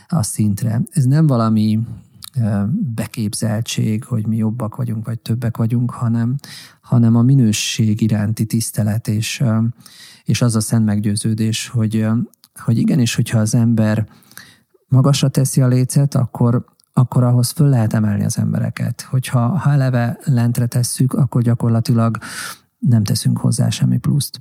a 0.07 0.23
szintre. 0.23 0.81
Ez 0.91 1.03
nem 1.03 1.27
valami 1.27 1.79
beképzeltség, 2.95 4.03
hogy 4.03 4.27
mi 4.27 4.35
jobbak 4.35 4.75
vagyunk, 4.75 5.05
vagy 5.05 5.19
többek 5.19 5.57
vagyunk, 5.57 5.91
hanem, 5.91 6.35
hanem 6.81 7.15
a 7.15 7.21
minőség 7.21 8.01
iránti 8.01 8.45
tisztelet, 8.45 9.07
és, 9.07 9.43
és 10.23 10.41
az 10.41 10.55
a 10.55 10.59
szent 10.61 10.85
meggyőződés, 10.85 11.67
hogy, 11.67 12.07
hogy 12.55 12.77
igenis, 12.77 13.15
hogyha 13.15 13.39
az 13.39 13.55
ember 13.55 14.07
magasra 14.87 15.29
teszi 15.29 15.61
a 15.61 15.67
lécet, 15.67 16.15
akkor, 16.15 16.65
akkor 16.97 17.23
ahhoz 17.23 17.49
föl 17.49 17.69
lehet 17.69 17.93
emelni 17.93 18.25
az 18.25 18.37
embereket. 18.37 19.01
Hogyha 19.01 19.39
ha 19.39 19.71
eleve 19.71 20.17
lentre 20.23 20.65
tesszük, 20.65 21.13
akkor 21.13 21.41
gyakorlatilag 21.41 22.17
nem 22.79 23.03
teszünk 23.03 23.37
hozzá 23.37 23.69
semmi 23.69 23.97
pluszt. 23.97 24.39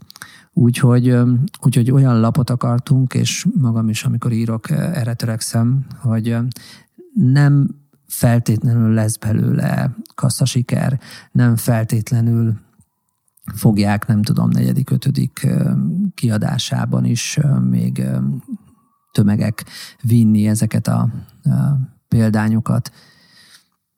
Úgyhogy, 0.52 1.16
úgyhogy 1.60 1.90
olyan 1.90 2.20
lapot 2.20 2.50
akartunk, 2.50 3.14
és 3.14 3.46
magam 3.60 3.88
is, 3.88 4.04
amikor 4.04 4.32
írok, 4.32 4.70
erre 4.70 5.14
törekszem, 5.14 5.86
hogy 5.98 6.36
nem 7.14 7.68
feltétlenül 8.06 8.92
lesz 8.92 9.16
belőle 9.16 9.96
kasszasiker, 10.14 11.00
nem 11.32 11.56
feltétlenül 11.56 12.60
fogják, 13.54 14.06
nem 14.06 14.22
tudom, 14.22 14.48
negyedik, 14.48 14.90
ötödik 14.90 15.46
kiadásában 16.14 17.04
is 17.04 17.38
még 17.60 18.06
tömegek 19.12 19.64
vinni 20.02 20.46
ezeket 20.46 20.88
a 20.88 21.08
példányokat, 22.14 22.90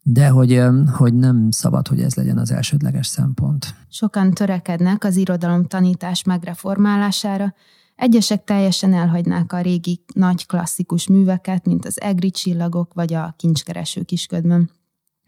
de 0.02 0.28
hogy, 0.28 0.62
hogy 0.92 1.14
nem 1.14 1.50
szabad, 1.50 1.88
hogy 1.88 2.00
ez 2.00 2.14
legyen 2.14 2.38
az 2.38 2.50
elsődleges 2.50 3.06
szempont. 3.06 3.74
Sokan 3.88 4.30
törekednek 4.30 5.04
az 5.04 5.16
irodalom 5.16 5.64
tanítás 5.64 6.22
megreformálására, 6.22 7.54
Egyesek 7.96 8.44
teljesen 8.44 8.92
elhagynák 8.94 9.52
a 9.52 9.60
régi 9.60 10.04
nagy 10.14 10.46
klasszikus 10.46 11.06
műveket, 11.06 11.66
mint 11.66 11.86
az 11.86 12.00
egri 12.00 12.30
csillagok 12.30 12.94
vagy 12.94 13.14
a 13.14 13.34
kincskereső 13.36 14.02
kisködmön. 14.02 14.70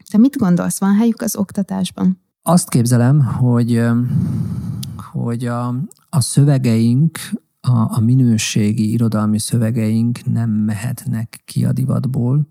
Te 0.09 0.17
mit 0.17 0.37
gondolsz, 0.37 0.79
van 0.79 0.95
helyük 0.95 1.21
az 1.21 1.35
oktatásban? 1.35 2.21
Azt 2.41 2.69
képzelem, 2.69 3.23
hogy, 3.23 3.83
hogy 5.11 5.45
a, 5.45 5.67
a 6.09 6.21
szövegeink, 6.21 7.17
a, 7.61 7.95
a 7.95 7.99
minőségi 7.99 8.91
irodalmi 8.91 9.39
szövegeink 9.39 10.25
nem 10.25 10.49
mehetnek 10.49 11.41
ki 11.45 11.65
a 11.65 11.71
divatból, 11.71 12.47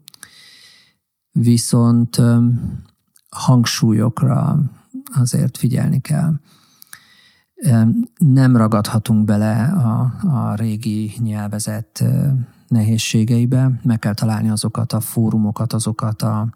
viszont 1.40 2.20
hangsúlyokra 3.28 4.58
azért 5.14 5.56
figyelni 5.56 6.00
kell 6.00 6.32
nem 8.18 8.56
ragadhatunk 8.56 9.24
bele 9.24 9.62
a, 9.62 10.14
a 10.28 10.54
régi 10.54 11.12
nyelvezet 11.18 12.04
nehézségeibe, 12.68 13.80
meg 13.82 13.98
kell 13.98 14.14
találni 14.14 14.50
azokat 14.50 14.92
a 14.92 15.00
fórumokat, 15.00 15.72
azokat 15.72 16.22
a, 16.22 16.48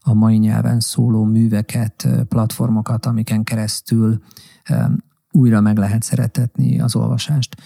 a 0.00 0.14
mai 0.14 0.36
nyelven 0.36 0.80
szóló 0.80 1.24
műveket, 1.24 2.08
platformokat, 2.28 3.06
amiken 3.06 3.44
keresztül 3.44 4.22
újra 5.30 5.60
meg 5.60 5.78
lehet 5.78 6.02
szeretetni 6.02 6.80
az 6.80 6.96
olvasást. 6.96 7.56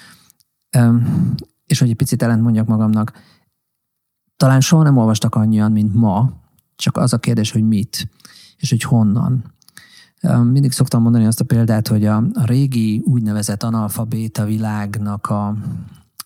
És 1.67 1.79
hogy 1.79 1.89
egy 1.89 1.97
picit 1.97 2.23
ellent 2.23 2.43
mondjak 2.43 2.67
magamnak, 2.67 3.13
talán 4.37 4.61
soha 4.61 4.83
nem 4.83 4.97
olvastak 4.97 5.35
annyian, 5.35 5.73
mint 5.73 5.95
ma, 5.95 6.33
csak 6.77 6.97
az 6.97 7.13
a 7.13 7.19
kérdés, 7.19 7.51
hogy 7.51 7.63
mit, 7.63 8.09
és 8.57 8.71
hogy 8.71 8.83
honnan. 8.83 9.55
Mindig 10.43 10.73
szoktam 10.73 11.03
mondani 11.03 11.27
azt 11.27 11.41
a 11.41 11.45
példát, 11.45 11.89
hogy 11.89 12.05
a, 12.05 12.17
a 12.17 12.45
régi 12.45 13.03
úgynevezett 13.05 13.63
analfabéta 13.63 14.45
világnak 14.45 15.27
a, 15.27 15.57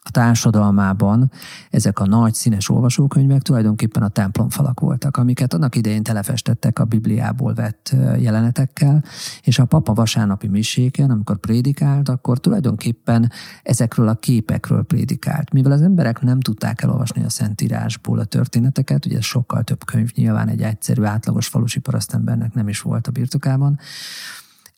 a 0.03 0.11
társadalmában 0.11 1.31
ezek 1.71 1.99
a 1.99 2.07
nagy 2.07 2.35
színes 2.35 2.69
olvasókönyvek 2.69 3.43
tulajdonképpen 3.43 4.03
a 4.03 4.09
templomfalak 4.09 4.81
voltak, 4.81 5.17
amiket 5.17 5.55
annak 5.55 5.77
idején 5.77 6.03
telefestettek 6.03 6.79
a 6.79 6.85
Bibliából 6.85 7.55
vett 7.55 7.97
jelenetekkel, 8.19 9.05
és 9.43 9.59
a 9.59 9.65
papa 9.65 9.93
vasárnapi 9.93 10.49
miséken, 10.49 11.11
amikor 11.11 11.39
prédikált, 11.39 12.09
akkor 12.09 12.39
tulajdonképpen 12.39 13.31
ezekről 13.63 14.09
a 14.09 14.15
képekről 14.15 14.83
prédikált. 14.83 15.53
Mivel 15.53 15.73
az 15.73 15.83
emberek 15.83 16.21
nem 16.21 16.41
tudták 16.41 16.83
elolvasni 16.83 17.25
a 17.25 17.31
Szentírásból 17.31 18.19
a 18.19 18.25
történeteket, 18.25 19.07
ugye 19.07 19.21
sokkal 19.21 19.63
több 19.63 19.85
könyv 19.85 20.11
nyilván 20.15 20.49
egy 20.49 20.63
egyszerű, 20.63 21.03
átlagos 21.03 21.47
falusi 21.47 21.79
parasztembernek 21.79 22.55
nem 22.55 22.69
is 22.69 22.81
volt 22.81 23.07
a 23.07 23.11
birtokában, 23.11 23.79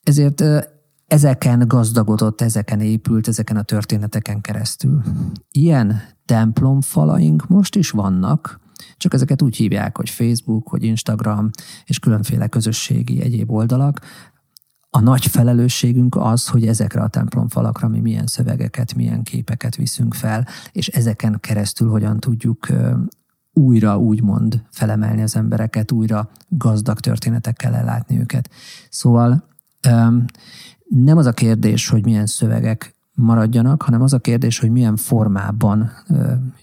ezért 0.02 0.44
ezeken 1.12 1.68
gazdagodott, 1.68 2.40
ezeken 2.40 2.80
épült, 2.80 3.28
ezeken 3.28 3.56
a 3.56 3.62
történeteken 3.62 4.40
keresztül. 4.40 5.02
Ilyen 5.50 6.02
templomfalaink 6.24 7.48
most 7.48 7.76
is 7.76 7.90
vannak, 7.90 8.60
csak 8.96 9.14
ezeket 9.14 9.42
úgy 9.42 9.56
hívják, 9.56 9.96
hogy 9.96 10.10
Facebook, 10.10 10.68
hogy 10.68 10.82
Instagram, 10.82 11.50
és 11.84 11.98
különféle 11.98 12.46
közösségi 12.46 13.22
egyéb 13.22 13.50
oldalak. 13.50 14.00
A 14.90 15.00
nagy 15.00 15.26
felelősségünk 15.26 16.16
az, 16.16 16.48
hogy 16.48 16.66
ezekre 16.66 17.02
a 17.02 17.08
templomfalakra 17.08 17.88
mi 17.88 18.00
milyen 18.00 18.26
szövegeket, 18.26 18.94
milyen 18.94 19.22
képeket 19.22 19.76
viszünk 19.76 20.14
fel, 20.14 20.46
és 20.72 20.88
ezeken 20.88 21.38
keresztül 21.40 21.90
hogyan 21.90 22.20
tudjuk 22.20 22.66
újra 23.52 23.98
úgymond 23.98 24.62
felemelni 24.70 25.22
az 25.22 25.36
embereket, 25.36 25.92
újra 25.92 26.30
gazdag 26.48 27.00
történetekkel 27.00 27.74
ellátni 27.74 28.18
őket. 28.18 28.50
Szóval 28.90 29.50
nem 30.88 31.16
az 31.16 31.26
a 31.26 31.32
kérdés, 31.32 31.88
hogy 31.88 32.04
milyen 32.04 32.26
szövegek 32.26 32.94
maradjanak, 33.14 33.82
hanem 33.82 34.02
az 34.02 34.12
a 34.12 34.18
kérdés, 34.18 34.58
hogy 34.58 34.70
milyen 34.70 34.96
formában 34.96 35.90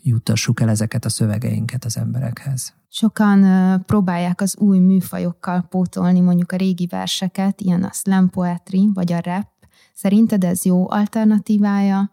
juttassuk 0.03 0.61
el 0.61 0.69
ezeket 0.69 1.05
a 1.05 1.09
szövegeinket 1.09 1.85
az 1.85 1.97
emberekhez. 1.97 2.73
Sokan 2.91 3.43
próbálják 3.85 4.41
az 4.41 4.57
új 4.57 4.79
műfajokkal 4.79 5.61
pótolni 5.69 6.19
mondjuk 6.19 6.51
a 6.51 6.55
régi 6.55 6.87
verseket, 6.87 7.61
ilyen 7.61 7.83
a 7.83 7.91
slam 7.91 8.29
poetry 8.29 8.89
vagy 8.93 9.11
a 9.11 9.21
rap. 9.23 9.47
Szerinted 9.93 10.43
ez 10.43 10.65
jó 10.65 10.91
alternatívája 10.91 12.11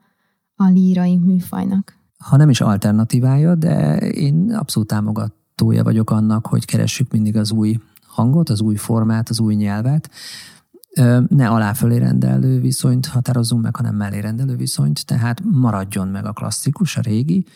a 0.56 0.64
lírai 0.68 1.16
műfajnak? 1.16 1.98
Ha 2.18 2.36
nem 2.36 2.48
is 2.48 2.60
alternatívája, 2.60 3.54
de 3.54 3.96
én 3.98 4.54
abszolút 4.54 4.88
támogatója 4.88 5.82
vagyok 5.82 6.10
annak, 6.10 6.46
hogy 6.46 6.64
keressük 6.64 7.12
mindig 7.12 7.36
az 7.36 7.52
új 7.52 7.78
hangot, 8.06 8.48
az 8.48 8.60
új 8.60 8.76
formát, 8.76 9.28
az 9.28 9.40
új 9.40 9.54
nyelvet 9.54 10.10
ne 11.28 11.48
aláfölé 11.48 11.96
rendelő 11.96 12.60
viszonyt 12.60 13.06
határozzunk 13.06 13.62
meg, 13.62 13.76
hanem 13.76 13.94
mellé 13.94 14.18
rendelő 14.18 14.56
viszonyt, 14.56 15.06
tehát 15.06 15.40
maradjon 15.44 16.08
meg 16.08 16.26
a 16.26 16.32
klasszikus, 16.32 16.96
a 16.96 17.00
régi, 17.00 17.46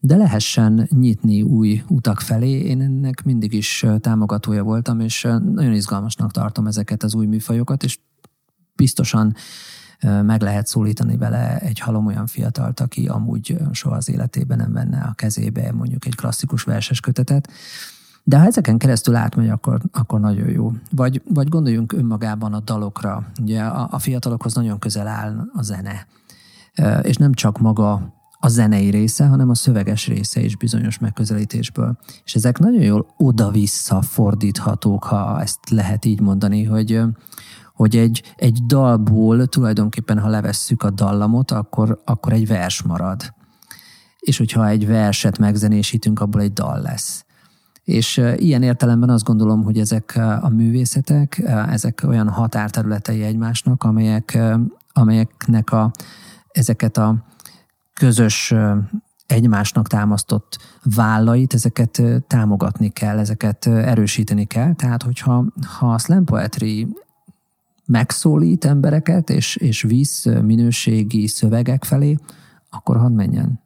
de 0.00 0.16
lehessen 0.16 0.88
nyitni 0.90 1.42
új 1.42 1.82
utak 1.88 2.20
felé. 2.20 2.50
Én 2.50 2.80
ennek 2.80 3.24
mindig 3.24 3.52
is 3.52 3.84
támogatója 4.00 4.62
voltam, 4.62 5.00
és 5.00 5.22
nagyon 5.22 5.72
izgalmasnak 5.72 6.32
tartom 6.32 6.66
ezeket 6.66 7.02
az 7.02 7.14
új 7.14 7.26
műfajokat, 7.26 7.84
és 7.84 7.98
biztosan 8.74 9.34
meg 10.22 10.42
lehet 10.42 10.66
szólítani 10.66 11.16
vele 11.16 11.58
egy 11.58 11.78
halom 11.78 12.06
olyan 12.06 12.26
fiatalt, 12.26 12.80
aki 12.80 13.06
amúgy 13.06 13.56
soha 13.72 13.96
az 13.96 14.08
életében 14.08 14.58
nem 14.58 14.72
venne 14.72 15.00
a 15.00 15.12
kezébe 15.12 15.72
mondjuk 15.72 16.06
egy 16.06 16.14
klasszikus 16.14 16.62
verses 16.62 17.00
kötetet. 17.00 17.48
De 18.28 18.38
ha 18.38 18.46
ezeken 18.46 18.78
keresztül 18.78 19.14
átmegy, 19.14 19.48
akkor, 19.48 19.80
akkor 19.92 20.20
nagyon 20.20 20.48
jó. 20.48 20.72
Vagy, 20.90 21.22
vagy 21.28 21.48
gondoljunk 21.48 21.92
önmagában 21.92 22.54
a 22.54 22.60
dalokra. 22.60 23.26
Ugye 23.40 23.62
a, 23.62 23.88
a 23.90 23.98
fiatalokhoz 23.98 24.54
nagyon 24.54 24.78
közel 24.78 25.06
áll 25.06 25.48
a 25.52 25.62
zene. 25.62 26.06
és 27.02 27.16
nem 27.16 27.32
csak 27.32 27.58
maga 27.58 28.14
a 28.38 28.48
zenei 28.48 28.90
része, 28.90 29.26
hanem 29.26 29.50
a 29.50 29.54
szöveges 29.54 30.06
része 30.06 30.40
is 30.40 30.56
bizonyos 30.56 30.98
megközelítésből. 30.98 31.98
És 32.24 32.34
ezek 32.34 32.58
nagyon 32.58 32.82
jól 32.82 33.06
oda-vissza 33.16 34.02
fordíthatók, 34.02 35.04
ha 35.04 35.40
ezt 35.40 35.70
lehet 35.70 36.04
így 36.04 36.20
mondani, 36.20 36.64
hogy, 36.64 37.00
hogy 37.74 37.96
egy, 37.96 38.34
egy 38.36 38.62
dalból 38.66 39.46
tulajdonképpen, 39.46 40.18
ha 40.18 40.28
levesszük 40.28 40.82
a 40.82 40.90
dallamot, 40.90 41.50
akkor, 41.50 42.00
akkor 42.04 42.32
egy 42.32 42.46
vers 42.46 42.82
marad. 42.82 43.34
És 44.18 44.38
hogyha 44.38 44.68
egy 44.68 44.86
verset 44.86 45.38
megzenésítünk, 45.38 46.20
abból 46.20 46.40
egy 46.40 46.52
dal 46.52 46.80
lesz. 46.80 47.25
És 47.86 48.22
ilyen 48.36 48.62
értelemben 48.62 49.08
azt 49.08 49.24
gondolom, 49.24 49.64
hogy 49.64 49.78
ezek 49.78 50.18
a 50.40 50.48
művészetek, 50.48 51.38
ezek 51.68 52.02
olyan 52.06 52.28
határterületei 52.28 53.22
egymásnak, 53.22 53.84
amelyek, 53.84 54.38
amelyeknek 54.92 55.72
a, 55.72 55.90
ezeket 56.52 56.96
a 56.96 57.24
közös 57.94 58.54
egymásnak 59.26 59.88
támasztott 59.88 60.58
vállait, 60.82 61.54
ezeket 61.54 62.02
támogatni 62.26 62.88
kell, 62.88 63.18
ezeket 63.18 63.66
erősíteni 63.66 64.44
kell. 64.44 64.74
Tehát, 64.74 65.02
hogyha 65.02 65.44
ha 65.78 65.92
a 65.92 65.98
slam 65.98 66.24
poetry 66.24 66.88
megszólít 67.84 68.64
embereket, 68.64 69.30
és, 69.30 69.56
és 69.56 69.82
visz 69.82 70.24
minőségi 70.24 71.26
szövegek 71.26 71.84
felé, 71.84 72.18
akkor 72.70 72.96
hadd 72.96 73.12
menjen. 73.12 73.64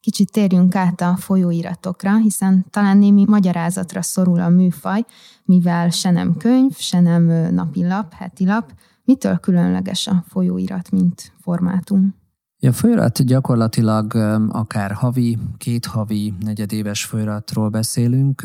Kicsit 0.00 0.32
térjünk 0.32 0.74
át 0.74 1.00
a 1.00 1.16
folyóiratokra, 1.16 2.16
hiszen 2.16 2.66
talán 2.70 2.98
némi 2.98 3.24
magyarázatra 3.26 4.02
szorul 4.02 4.40
a 4.40 4.48
műfaj, 4.48 5.04
mivel 5.44 5.90
se 5.90 6.10
nem 6.10 6.36
könyv, 6.36 6.76
se 6.76 7.00
nem 7.00 7.22
napilap, 7.54 8.12
hetilap. 8.12 8.72
Mitől 9.04 9.38
különleges 9.38 10.06
a 10.06 10.24
folyóirat, 10.28 10.90
mint 10.90 11.32
formátum? 11.40 12.14
A 12.62 12.72
folyarat 12.72 13.24
gyakorlatilag 13.24 14.14
akár 14.48 14.92
havi, 14.92 15.38
két 15.58 15.86
havi, 15.86 16.34
negyedéves 16.40 17.04
folyaratról 17.04 17.68
beszélünk. 17.68 18.42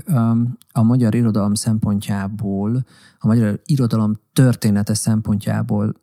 A 0.72 0.84
magyar 0.84 1.16
irodalom 1.16 1.54
szempontjából, 1.54 2.86
a 3.18 3.28
magyar 3.28 3.62
irodalom 3.66 4.20
története 4.34 4.94
szempontjából 4.94 5.94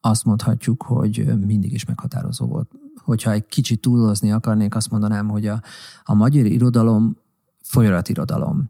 azt 0.00 0.24
mondhatjuk, 0.24 0.82
hogy 0.82 1.32
mindig 1.46 1.72
is 1.72 1.84
meghatározó 1.84 2.46
volt. 2.46 2.70
Hogyha 3.06 3.32
egy 3.32 3.46
kicsit 3.46 3.80
túlozni 3.80 4.32
akarnék, 4.32 4.74
azt 4.74 4.90
mondanám, 4.90 5.28
hogy 5.28 5.46
a, 5.46 5.62
a 6.02 6.14
magyar 6.14 6.46
irodalom 6.46 7.16
folyaratirodalom 7.62 8.68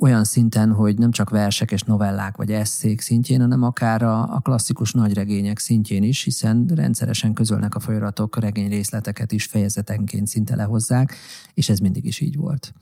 olyan 0.00 0.24
szinten, 0.24 0.72
hogy 0.72 0.98
nem 0.98 1.10
csak 1.10 1.30
versek 1.30 1.70
és 1.72 1.82
novellák 1.82 2.36
vagy 2.36 2.52
eszék 2.52 3.00
szintjén, 3.00 3.40
hanem 3.40 3.62
akár 3.62 4.02
a, 4.02 4.34
a 4.34 4.40
klasszikus 4.40 4.92
nagyregények 4.92 5.58
szintjén 5.58 6.02
is, 6.02 6.22
hiszen 6.22 6.66
rendszeresen 6.74 7.32
közölnek 7.32 7.74
a 7.74 7.80
folyaratok 7.80 8.40
regény 8.40 8.68
részleteket 8.68 9.32
is 9.32 9.44
fejezetenként 9.44 10.26
szinte 10.26 10.56
lehozzák, 10.56 11.14
és 11.54 11.68
ez 11.68 11.78
mindig 11.78 12.04
is 12.04 12.20
így 12.20 12.36
volt. 12.36 12.72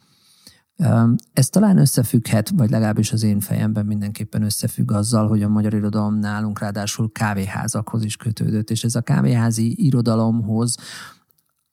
Ez 1.32 1.48
talán 1.48 1.78
összefügghet, 1.78 2.50
vagy 2.56 2.70
legalábbis 2.70 3.12
az 3.12 3.22
én 3.22 3.40
fejemben 3.40 3.86
mindenképpen 3.86 4.42
összefügg 4.42 4.92
azzal, 4.92 5.28
hogy 5.28 5.42
a 5.42 5.48
magyar 5.48 5.74
irodalom 5.74 6.18
nálunk 6.18 6.58
ráadásul 6.58 7.12
kávéházakhoz 7.12 8.04
is 8.04 8.16
kötődött, 8.16 8.70
és 8.70 8.84
ez 8.84 8.94
a 8.94 9.00
kávéházi 9.00 9.86
irodalomhoz 9.86 10.76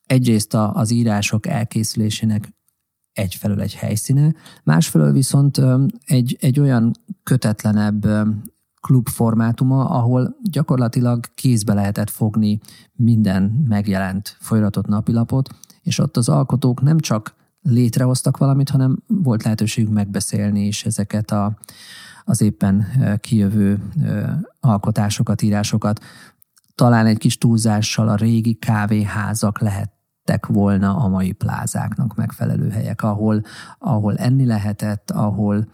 egyrészt 0.06 0.54
az 0.54 0.90
írások 0.90 1.46
elkészülésének 1.46 2.56
egyfelől 3.12 3.60
egy 3.60 3.74
helyszíne, 3.74 4.34
másfelől 4.64 5.12
viszont 5.12 5.60
egy, 6.04 6.36
egy 6.40 6.60
olyan 6.60 6.92
kötetlenebb 7.22 8.06
klubformátuma, 8.80 9.84
ahol 9.84 10.36
gyakorlatilag 10.42 11.24
kézbe 11.34 11.74
lehetett 11.74 12.10
fogni 12.10 12.60
minden 12.92 13.64
megjelent 13.68 14.36
folyratot 14.40 14.86
napilapot, 14.86 15.48
és 15.82 15.98
ott 15.98 16.16
az 16.16 16.28
alkotók 16.28 16.82
nem 16.82 16.98
csak 16.98 17.34
létrehoztak 17.70 18.36
valamit, 18.36 18.70
hanem 18.70 18.98
volt 19.06 19.42
lehetőségük 19.42 19.92
megbeszélni 19.92 20.66
is 20.66 20.84
ezeket 20.84 21.30
a, 21.30 21.58
az 22.24 22.40
éppen 22.40 22.86
kijövő 23.20 23.82
alkotásokat, 24.60 25.42
írásokat. 25.42 26.04
Talán 26.74 27.06
egy 27.06 27.18
kis 27.18 27.38
túlzással 27.38 28.08
a 28.08 28.14
régi 28.14 28.54
kávéházak 28.54 29.60
lehet 29.60 29.96
volna 30.46 30.96
a 30.96 31.08
mai 31.08 31.32
plázáknak 31.32 32.14
megfelelő 32.14 32.70
helyek, 32.70 33.02
ahol, 33.02 33.42
ahol 33.78 34.16
enni 34.16 34.46
lehetett, 34.46 35.10
ahol, 35.10 35.66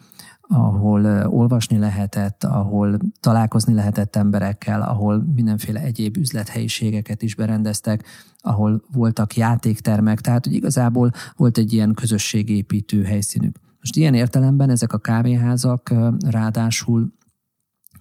ahol 0.49 1.27
olvasni 1.27 1.79
lehetett, 1.79 2.45
ahol 2.45 2.99
találkozni 3.21 3.75
lehetett 3.75 4.17
emberekkel, 4.17 4.83
ahol 4.83 5.25
mindenféle 5.35 5.81
egyéb 5.81 6.17
üzlethelyiségeket 6.17 7.23
is 7.23 7.35
berendeztek, 7.35 8.05
ahol 8.41 8.83
voltak 8.93 9.37
játéktermek, 9.37 10.21
tehát 10.21 10.45
hogy 10.45 10.55
igazából 10.55 11.11
volt 11.37 11.59
egy 11.59 11.73
ilyen 11.73 11.95
közösségépítő 11.95 13.05
helyszínük. 13.05 13.57
Most 13.79 13.97
ilyen 13.97 14.15
értelemben 14.15 14.71
ezek 14.71 14.93
a 14.93 14.99
kávéházak 14.99 15.95
ráadásul 16.27 17.13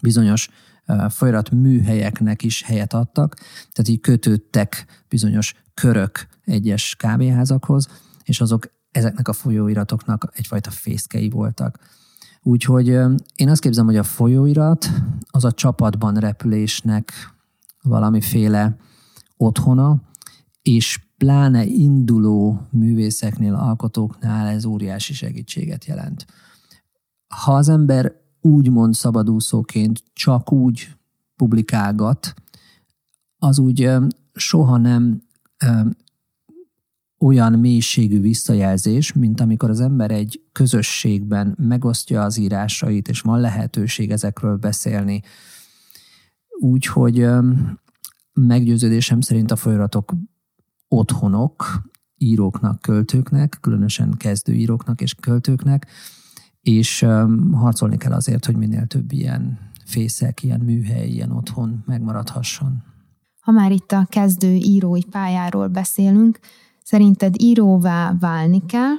bizonyos 0.01 0.49
folyarat 1.09 1.51
műhelyeknek 1.51 2.43
is 2.43 2.63
helyet 2.63 2.93
adtak, 2.93 3.35
tehát 3.71 3.87
így 3.87 3.99
kötődtek 3.99 4.85
bizonyos 5.07 5.53
körök 5.73 6.27
egyes 6.45 6.95
kávéházakhoz, 6.95 7.87
és 8.23 8.41
azok 8.41 8.71
ezeknek 8.91 9.27
a 9.27 9.33
folyóiratoknak 9.33 10.31
egyfajta 10.33 10.69
fészkei 10.69 11.29
voltak. 11.29 11.79
Úgyhogy 12.43 12.87
én 13.35 13.49
azt 13.49 13.61
képzem, 13.61 13.85
hogy 13.85 13.97
a 13.97 14.03
folyóirat 14.03 14.89
az 15.29 15.45
a 15.45 15.51
csapatban 15.51 16.15
repülésnek 16.15 17.11
valamiféle 17.81 18.75
otthona, 19.37 20.01
és 20.61 20.99
pláne 21.17 21.65
induló 21.65 22.67
művészeknél, 22.69 23.53
alkotóknál 23.53 24.47
ez 24.47 24.65
óriási 24.65 25.13
segítséget 25.13 25.85
jelent. 25.85 26.25
Ha 27.27 27.55
az 27.55 27.69
ember 27.69 28.21
úgymond 28.41 28.93
szabadúszóként 28.93 30.03
csak 30.13 30.51
úgy 30.51 30.95
publikálgat, 31.35 32.33
az 33.37 33.59
úgy 33.59 33.89
soha 34.33 34.77
nem 34.77 35.21
olyan 37.23 37.59
mélységű 37.59 38.19
visszajelzés, 38.19 39.13
mint 39.13 39.41
amikor 39.41 39.69
az 39.69 39.79
ember 39.79 40.11
egy 40.11 40.41
közösségben 40.51 41.55
megosztja 41.57 42.23
az 42.23 42.37
írásait, 42.37 43.07
és 43.07 43.21
van 43.21 43.39
lehetőség 43.39 44.11
ezekről 44.11 44.57
beszélni. 44.57 45.21
Úgyhogy 46.59 47.27
meggyőződésem 48.33 49.21
szerint 49.21 49.51
a 49.51 49.55
folyamatok 49.55 50.13
otthonok 50.87 51.81
íróknak, 52.17 52.81
költőknek, 52.81 53.57
különösen 53.61 54.13
kezdőíróknak 54.17 55.01
és 55.01 55.13
költőknek, 55.13 55.87
és 56.61 57.05
harcolni 57.51 57.97
kell 57.97 58.13
azért, 58.13 58.45
hogy 58.45 58.55
minél 58.55 58.85
több 58.85 59.11
ilyen 59.11 59.59
fészek, 59.85 60.43
ilyen 60.43 60.59
műhely, 60.59 61.07
ilyen 61.07 61.31
otthon 61.31 61.83
megmaradhasson. 61.85 62.83
Ha 63.39 63.51
már 63.51 63.71
itt 63.71 63.91
a 63.91 64.05
kezdő 64.09 64.53
írói 64.53 65.03
pályáról 65.03 65.67
beszélünk, 65.67 66.39
Szerinted 66.83 67.41
íróvá 67.41 68.15
válni 68.19 68.65
kell, 68.65 68.95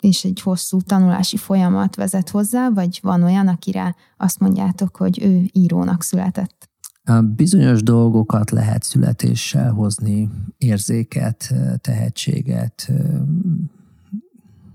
és 0.00 0.24
egy 0.24 0.40
hosszú 0.40 0.80
tanulási 0.80 1.36
folyamat 1.36 1.96
vezet 1.96 2.30
hozzá, 2.30 2.68
vagy 2.70 2.98
van 3.02 3.22
olyan, 3.22 3.48
akire 3.48 3.94
azt 4.16 4.38
mondjátok, 4.38 4.96
hogy 4.96 5.22
ő 5.22 5.48
írónak 5.52 6.02
született? 6.02 6.70
Bizonyos 7.36 7.82
dolgokat 7.82 8.50
lehet 8.50 8.82
születéssel 8.82 9.72
hozni, 9.72 10.30
érzéket, 10.58 11.54
tehetséget, 11.80 12.92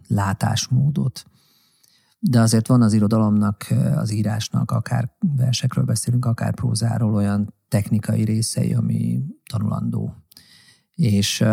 látásmódot. 0.08 1.26
De 2.20 2.40
azért 2.40 2.68
van 2.68 2.82
az 2.82 2.94
irodalomnak, 2.94 3.74
az 3.96 4.12
írásnak, 4.12 4.72
akár 4.72 5.16
versekről 5.36 5.84
beszélünk, 5.84 6.26
akár 6.26 6.54
prózáról 6.54 7.14
olyan 7.14 7.54
technikai 7.68 8.24
részei, 8.24 8.74
ami 8.74 9.24
tanulandó. 9.50 10.16
És 10.96 11.44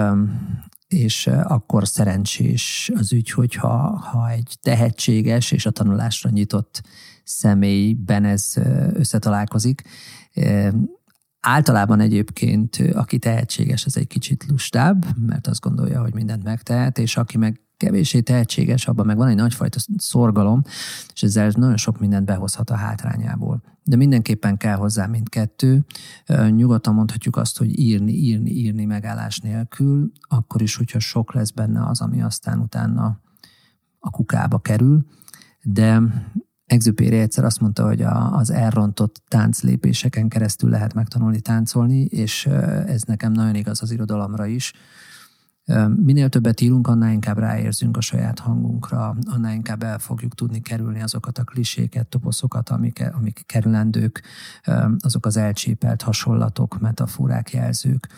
és 0.88 1.26
akkor 1.26 1.88
szerencsés 1.88 2.90
az 2.94 3.12
ügy, 3.12 3.30
hogyha 3.30 3.96
ha 3.96 4.30
egy 4.30 4.56
tehetséges 4.62 5.52
és 5.52 5.66
a 5.66 5.70
tanulásra 5.70 6.30
nyitott 6.30 6.82
személyben 7.24 8.24
ez 8.24 8.54
összetalálkozik. 8.92 9.82
Általában 11.40 12.00
egyébként, 12.00 12.76
aki 12.92 13.18
tehetséges, 13.18 13.84
az 13.84 13.96
egy 13.96 14.06
kicsit 14.06 14.44
lustább, 14.48 15.06
mert 15.26 15.46
azt 15.46 15.60
gondolja, 15.60 16.00
hogy 16.00 16.14
mindent 16.14 16.44
megtehet, 16.44 16.98
és 16.98 17.16
aki 17.16 17.38
meg 17.38 17.60
kevésé 17.78 18.20
tehetséges, 18.20 18.86
abban 18.86 19.06
meg 19.06 19.16
van 19.16 19.28
egy 19.28 19.36
nagyfajta 19.36 19.78
szorgalom, 19.96 20.62
és 21.14 21.22
ezzel 21.22 21.52
nagyon 21.56 21.76
sok 21.76 21.98
mindent 21.98 22.24
behozhat 22.24 22.70
a 22.70 22.74
hátrányából. 22.74 23.62
De 23.84 23.96
mindenképpen 23.96 24.56
kell 24.56 24.76
hozzá 24.76 25.06
mindkettő. 25.06 25.84
Nyugodtan 26.48 26.94
mondhatjuk 26.94 27.36
azt, 27.36 27.58
hogy 27.58 27.78
írni, 27.78 28.12
írni, 28.12 28.50
írni 28.50 28.84
megállás 28.84 29.38
nélkül, 29.38 30.10
akkor 30.20 30.62
is, 30.62 30.76
hogyha 30.76 30.98
sok 30.98 31.34
lesz 31.34 31.50
benne 31.50 31.86
az, 31.86 32.00
ami 32.00 32.22
aztán 32.22 32.58
utána 32.58 33.20
a 33.98 34.10
kukába 34.10 34.58
kerül. 34.58 35.06
De 35.62 36.02
Exupéry 36.66 37.18
egyszer 37.18 37.44
azt 37.44 37.60
mondta, 37.60 37.86
hogy 37.86 38.02
a, 38.02 38.36
az 38.36 38.50
elrontott 38.50 39.22
tánclépéseken 39.28 40.28
keresztül 40.28 40.70
lehet 40.70 40.94
megtanulni 40.94 41.40
táncolni, 41.40 42.00
és 42.00 42.46
ez 42.86 43.02
nekem 43.02 43.32
nagyon 43.32 43.54
igaz 43.54 43.82
az 43.82 43.90
irodalomra 43.90 44.46
is. 44.46 44.72
Minél 45.96 46.28
többet 46.28 46.60
írunk, 46.60 46.88
annál 46.88 47.12
inkább 47.12 47.38
ráérzünk 47.38 47.96
a 47.96 48.00
saját 48.00 48.38
hangunkra, 48.38 49.16
annál 49.26 49.52
inkább 49.52 49.82
el 49.82 49.98
fogjuk 49.98 50.34
tudni 50.34 50.60
kerülni 50.60 51.02
azokat 51.02 51.38
a 51.38 51.44
kliséket, 51.44 52.06
toposzokat, 52.06 52.68
amik, 52.68 53.04
amik 53.12 53.42
kerülendők, 53.46 54.22
azok 54.98 55.26
az 55.26 55.36
elcsépelt 55.36 56.02
hasonlatok, 56.02 56.80
metaforák, 56.80 57.50
jelzők. 57.52 58.08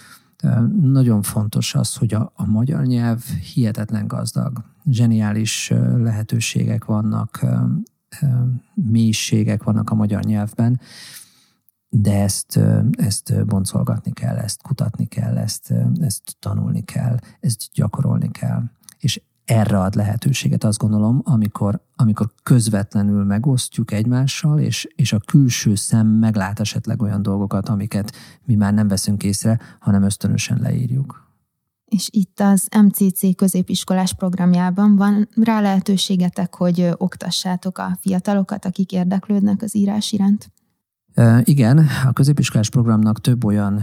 Nagyon 0.80 1.22
fontos 1.22 1.74
az, 1.74 1.94
hogy 1.94 2.14
a, 2.14 2.32
a 2.34 2.46
magyar 2.46 2.84
nyelv 2.84 3.22
hihetetlen 3.54 4.06
gazdag, 4.06 4.64
zseniális 4.90 5.72
lehetőségek 5.96 6.84
vannak, 6.84 7.46
mélységek 8.74 9.62
vannak 9.62 9.90
a 9.90 9.94
magyar 9.94 10.22
nyelvben, 10.22 10.80
de 11.90 12.22
ezt, 12.22 12.60
ezt 12.90 13.46
boncolgatni 13.46 14.12
kell, 14.12 14.36
ezt 14.36 14.62
kutatni 14.62 15.06
kell, 15.06 15.38
ezt, 15.38 15.74
ezt 16.00 16.36
tanulni 16.38 16.84
kell, 16.84 17.16
ezt 17.40 17.62
gyakorolni 17.72 18.30
kell. 18.30 18.62
És 18.98 19.22
erre 19.44 19.80
ad 19.80 19.94
lehetőséget, 19.94 20.64
azt 20.64 20.78
gondolom, 20.78 21.20
amikor, 21.24 21.80
amikor 21.96 22.30
közvetlenül 22.42 23.24
megosztjuk 23.24 23.92
egymással, 23.92 24.58
és, 24.58 24.88
és 24.94 25.12
a 25.12 25.18
külső 25.18 25.74
szem 25.74 26.06
meglát 26.06 26.60
esetleg 26.60 27.02
olyan 27.02 27.22
dolgokat, 27.22 27.68
amiket 27.68 28.12
mi 28.44 28.54
már 28.54 28.74
nem 28.74 28.88
veszünk 28.88 29.22
észre, 29.22 29.60
hanem 29.80 30.02
ösztönösen 30.02 30.58
leírjuk. 30.60 31.28
És 31.84 32.08
itt 32.12 32.40
az 32.40 32.68
MCC 32.82 33.36
középiskolás 33.36 34.14
programjában 34.14 34.96
van 34.96 35.28
rá 35.42 35.60
lehetőségetek, 35.60 36.54
hogy 36.54 36.88
oktassátok 36.96 37.78
a 37.78 37.98
fiatalokat, 38.00 38.64
akik 38.64 38.92
érdeklődnek 38.92 39.62
az 39.62 39.76
írás 39.76 40.12
iránt? 40.12 40.50
Igen, 41.44 41.86
a 42.06 42.12
középiskolás 42.12 42.70
programnak 42.70 43.20
több 43.20 43.44
olyan 43.44 43.82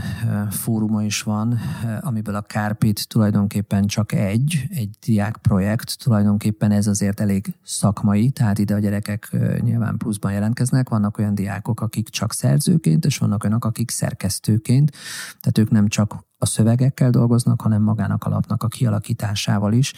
fóruma 0.49 1.03
is 1.03 1.21
van, 1.21 1.59
amiből 1.99 2.35
a 2.35 2.41
Kárpit 2.41 3.07
tulajdonképpen 3.07 3.85
csak 3.85 4.11
egy, 4.11 4.67
egy 4.69 4.89
diák 5.05 5.37
projekt, 5.37 5.97
tulajdonképpen 6.03 6.71
ez 6.71 6.87
azért 6.87 7.19
elég 7.19 7.55
szakmai, 7.63 8.29
tehát 8.29 8.59
ide 8.59 8.75
a 8.75 8.79
gyerekek 8.79 9.37
nyilván 9.59 9.97
pluszban 9.97 10.31
jelentkeznek, 10.31 10.89
vannak 10.89 11.17
olyan 11.17 11.35
diákok, 11.35 11.81
akik 11.81 12.09
csak 12.09 12.33
szerzőként, 12.33 13.05
és 13.05 13.17
vannak 13.17 13.43
olyanok, 13.43 13.65
akik 13.65 13.91
szerkesztőként, 13.91 14.91
tehát 15.39 15.57
ők 15.57 15.69
nem 15.69 15.87
csak 15.87 16.15
a 16.37 16.45
szövegekkel 16.45 17.09
dolgoznak, 17.09 17.61
hanem 17.61 17.81
magának 17.81 18.23
a 18.23 18.29
lapnak 18.29 18.63
a 18.63 18.67
kialakításával 18.67 19.73
is 19.73 19.93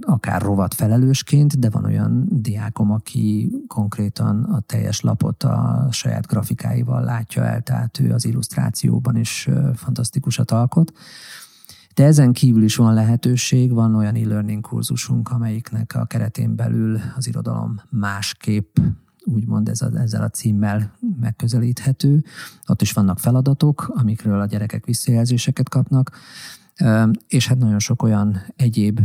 akár 0.00 0.42
rovat 0.42 0.74
felelősként, 0.74 1.58
de 1.58 1.70
van 1.70 1.84
olyan 1.84 2.26
diákom, 2.30 2.90
aki 2.90 3.52
konkrétan 3.68 4.42
a 4.42 4.60
teljes 4.60 5.00
lapot 5.00 5.42
a 5.42 5.88
saját 5.90 6.26
grafikáival 6.26 7.04
látja 7.04 7.44
el, 7.44 7.60
tehát 7.60 8.00
ő 8.00 8.12
az 8.12 8.24
illusztrációban 8.24 9.16
is 9.16 9.48
fantasztikusat 9.74 10.50
alkot. 10.50 10.92
De 11.94 12.04
ezen 12.04 12.32
kívül 12.32 12.62
is 12.62 12.76
van 12.76 12.94
lehetőség, 12.94 13.72
van 13.72 13.94
olyan 13.94 14.14
e-learning 14.14 14.60
kurzusunk, 14.60 15.30
amelyiknek 15.30 15.94
a 15.94 16.04
keretén 16.04 16.56
belül 16.56 17.00
az 17.16 17.26
irodalom 17.26 17.80
másképp 17.90 18.76
úgymond 19.24 19.68
ez 19.68 19.82
a, 19.82 19.90
ezzel 19.94 20.22
a 20.22 20.28
címmel 20.28 20.92
megközelíthető. 21.20 22.24
Ott 22.66 22.82
is 22.82 22.92
vannak 22.92 23.18
feladatok, 23.18 23.92
amikről 23.94 24.40
a 24.40 24.46
gyerekek 24.46 24.84
visszajelzéseket 24.84 25.68
kapnak, 25.68 26.10
és 27.28 27.48
hát 27.48 27.58
nagyon 27.58 27.78
sok 27.78 28.02
olyan 28.02 28.42
egyéb 28.56 29.00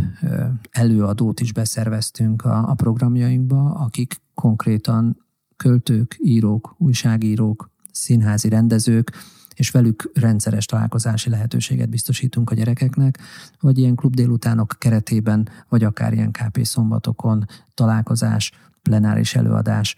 előadót 0.72 1.40
is 1.40 1.54
beszerveztünk 1.54 2.46
a, 2.46 2.70
a 2.70 2.74
programjainkba, 2.74 3.74
akik 3.74 4.22
konkrétan 4.34 5.18
költők, 5.58 6.18
írók, 6.20 6.76
újságírók, 6.78 7.70
színházi 7.92 8.50
rendezők, 8.50 9.12
és 9.56 9.72
velük 9.72 10.12
rendszeres 10.14 10.66
találkozási 10.66 11.30
lehetőséget 11.30 11.90
biztosítunk 11.90 12.50
a 12.50 12.56
gyerekeknek, 12.56 13.20
vagy 13.60 13.78
ilyen 13.78 13.96
klub 13.96 14.16
délutánok 14.16 14.76
keretében, 14.78 15.50
vagy 15.70 15.84
akár 15.84 16.14
ilyen 16.14 16.32
KP 16.32 16.60
szombatokon 16.64 17.46
találkozás, 17.74 18.52
plenáris 18.82 19.36
előadás, 19.36 19.96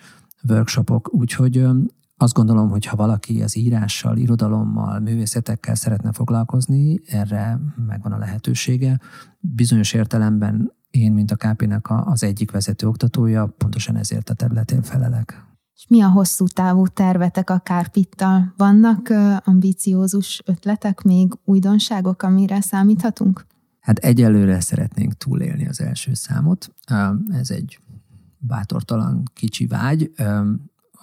workshopok, 0.50 1.14
úgyhogy 1.14 1.66
azt 2.24 2.34
gondolom, 2.34 2.70
hogy 2.70 2.86
ha 2.86 2.96
valaki 2.96 3.42
az 3.42 3.58
írással, 3.58 4.18
irodalommal, 4.18 5.00
művészetekkel 5.00 5.76
szeretne 5.76 6.12
foglalkozni, 6.12 7.02
erre 7.06 7.60
megvan 7.88 8.12
a 8.12 8.18
lehetősége. 8.18 9.00
Bizonyos 9.40 9.94
értelemben 9.94 10.74
én, 10.90 11.12
mint 11.12 11.32
a 11.32 11.36
KP-nek 11.36 11.86
az 11.90 12.24
egyik 12.24 12.52
vezető 12.52 12.88
oktatója, 12.88 13.46
pontosan 13.58 13.96
ezért 13.96 14.30
a 14.30 14.34
területén 14.34 14.82
felelek. 14.82 15.46
És 15.76 15.86
mi 15.88 16.02
a 16.02 16.10
hosszú 16.10 16.48
távú 16.48 16.88
tervetek 16.88 17.50
a 17.50 17.60
Kárpittal? 17.60 18.54
Vannak 18.58 19.14
ambiciózus 19.44 20.42
ötletek, 20.46 21.02
még 21.02 21.34
újdonságok, 21.46 22.24
amire 22.24 22.62
számíthatunk? 22.62 23.46
Hát 23.80 23.98
egyelőre 23.98 24.60
szeretnénk 24.60 25.14
túlélni 25.14 25.68
az 25.68 25.82
első 25.82 26.14
számot. 26.14 26.74
Ez 27.32 27.50
egy 27.50 27.80
bátortalan 28.38 29.24
kicsi 29.34 29.68
vágy 29.68 30.12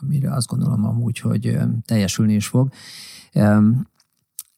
amire 0.02 0.34
azt 0.34 0.46
gondolom 0.46 0.84
amúgy, 0.84 1.18
hogy 1.18 1.58
teljesülni 1.84 2.34
is 2.34 2.46
fog. 2.46 2.72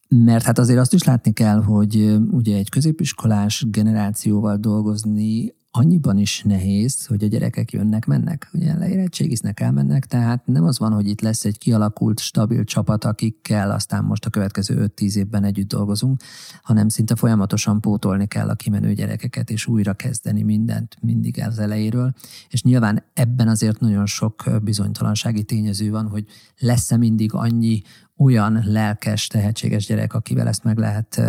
Mert 0.09 0.45
hát 0.45 0.59
azért 0.59 0.79
azt 0.79 0.95
is 0.95 1.03
látni 1.03 1.33
kell, 1.33 1.63
hogy 1.63 2.17
ugye 2.31 2.57
egy 2.57 2.69
középiskolás 2.69 3.65
generációval 3.71 4.57
dolgozni 4.57 5.55
annyiban 5.75 6.19
is 6.19 6.43
nehéz, 6.43 7.07
hogy 7.07 7.25
a 7.25 7.27
gyerekek 7.27 7.73
jönnek, 7.73 8.07
mennek, 8.07 8.49
ugye 8.53 8.75
leérettségiznek, 8.75 9.61
elmennek, 9.61 10.07
tehát 10.07 10.47
nem 10.47 10.65
az 10.65 10.79
van, 10.79 10.93
hogy 10.93 11.09
itt 11.09 11.21
lesz 11.21 11.45
egy 11.45 11.59
kialakult, 11.59 12.21
stabil 12.21 12.65
csapat, 12.65 13.05
akikkel 13.05 13.71
aztán 13.71 14.05
most 14.05 14.25
a 14.25 14.31
következő 14.31 14.93
5-10 14.97 15.15
évben 15.15 15.45
együtt 15.45 15.69
dolgozunk, 15.69 16.21
hanem 16.63 16.89
szinte 16.89 17.15
folyamatosan 17.15 17.81
pótolni 17.81 18.27
kell 18.27 18.49
a 18.49 18.55
kimenő 18.55 18.93
gyerekeket, 18.93 19.51
és 19.51 19.67
újra 19.67 19.93
kezdeni 19.93 20.43
mindent 20.43 20.97
mindig 21.01 21.43
az 21.47 21.59
elejéről. 21.59 22.15
És 22.49 22.63
nyilván 22.63 23.05
ebben 23.15 23.49
azért 23.49 23.81
nagyon 23.81 24.07
sok 24.07 24.45
bizonytalansági 24.63 25.43
tényező 25.43 25.91
van, 25.91 26.09
hogy 26.09 26.27
lesz-e 26.59 26.97
mindig 26.97 27.35
annyi 27.35 27.83
olyan 28.17 28.63
lelkes, 28.67 29.27
tehetséges 29.27 29.87
gyerek, 29.87 30.15
akivel 30.15 30.49
ezt 30.49 30.65
meg 30.65 30.79
lehet 30.79 31.23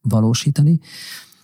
valósítani. 0.00 0.80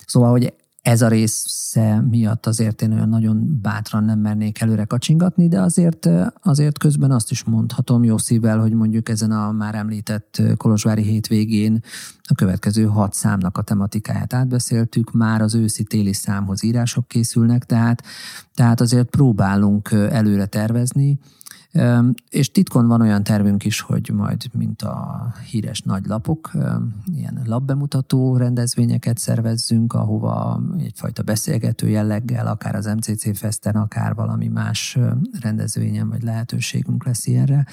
Szóval, 0.05 0.29
hogy 0.29 0.53
ez 0.81 1.01
a 1.01 1.07
része 1.07 2.01
miatt 2.09 2.45
azért 2.45 2.81
én 2.81 2.93
olyan 2.93 3.09
nagyon 3.09 3.59
bátran 3.61 4.03
nem 4.03 4.19
mernék 4.19 4.61
előre 4.61 4.85
kacsingatni, 4.85 5.47
de 5.47 5.61
azért, 5.61 6.09
azért 6.41 6.77
közben 6.77 7.11
azt 7.11 7.31
is 7.31 7.43
mondhatom 7.43 8.03
jó 8.03 8.17
szívvel, 8.17 8.59
hogy 8.59 8.73
mondjuk 8.73 9.09
ezen 9.09 9.31
a 9.31 9.51
már 9.51 9.75
említett 9.75 10.41
Kolozsvári 10.57 11.03
hétvégén 11.03 11.83
a 12.23 12.33
következő 12.33 12.85
hat 12.85 13.13
számnak 13.13 13.57
a 13.57 13.61
tematikáját 13.61 14.33
átbeszéltük, 14.33 15.11
már 15.11 15.41
az 15.41 15.55
őszi-téli 15.55 16.13
számhoz 16.13 16.63
írások 16.63 17.07
készülnek, 17.07 17.65
tehát, 17.65 18.03
tehát 18.53 18.81
azért 18.81 19.09
próbálunk 19.09 19.91
előre 19.91 20.45
tervezni, 20.45 21.19
és 22.29 22.51
titkon 22.51 22.87
van 22.87 23.01
olyan 23.01 23.23
tervünk 23.23 23.65
is, 23.65 23.81
hogy 23.81 24.09
majd, 24.13 24.43
mint 24.53 24.81
a 24.81 25.33
híres 25.49 25.81
nagy 25.81 26.05
lapok, 26.05 26.51
ilyen 27.13 27.41
lapbemutató 27.45 28.37
rendezvényeket 28.37 29.17
szervezzünk, 29.17 29.93
ahova 29.93 30.61
egyfajta 30.79 31.23
beszélgető 31.23 31.89
jelleggel, 31.89 32.47
akár 32.47 32.75
az 32.75 32.85
MCC 32.85 33.37
Festen, 33.37 33.75
akár 33.75 34.15
valami 34.15 34.47
más 34.47 34.97
rendezvényen, 35.39 36.09
vagy 36.09 36.23
lehetőségünk 36.23 37.05
lesz 37.05 37.27
ilyenre. 37.27 37.65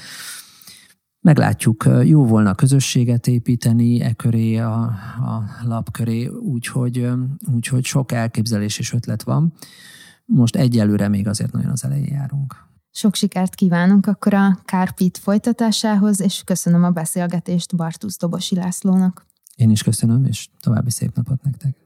Meglátjuk, 1.21 1.89
jó 2.05 2.27
volna 2.27 2.55
közösséget 2.55 3.27
építeni 3.27 4.01
e 4.01 4.13
köré, 4.13 4.57
a, 4.57 4.83
a 5.21 5.45
lap 5.65 5.91
köré, 5.91 6.27
úgyhogy, 6.27 7.11
úgyhogy 7.55 7.85
sok 7.85 8.13
elképzelés 8.13 8.79
és 8.79 8.93
ötlet 8.93 9.23
van. 9.23 9.53
Most 10.25 10.57
egyelőre 10.57 11.09
még 11.09 11.29
azért 11.29 11.53
nagyon 11.53 11.71
az 11.71 11.85
elején 11.85 12.13
járunk. 12.13 12.68
Sok 12.99 13.15
sikert 13.15 13.55
kívánunk 13.55 14.07
akkor 14.07 14.35
a 14.35 14.59
Kárpit 14.65 15.19
folytatásához, 15.19 16.21
és 16.21 16.43
köszönöm 16.45 16.85
a 16.85 16.91
beszélgetést 16.91 17.77
Bartusz 17.77 18.19
Dobosi 18.19 18.55
Lászlónak. 18.55 19.27
Én 19.57 19.71
is 19.71 19.83
köszönöm, 19.83 20.25
és 20.25 20.49
további 20.61 20.91
szép 20.91 21.15
napot 21.15 21.43
nektek. 21.43 21.77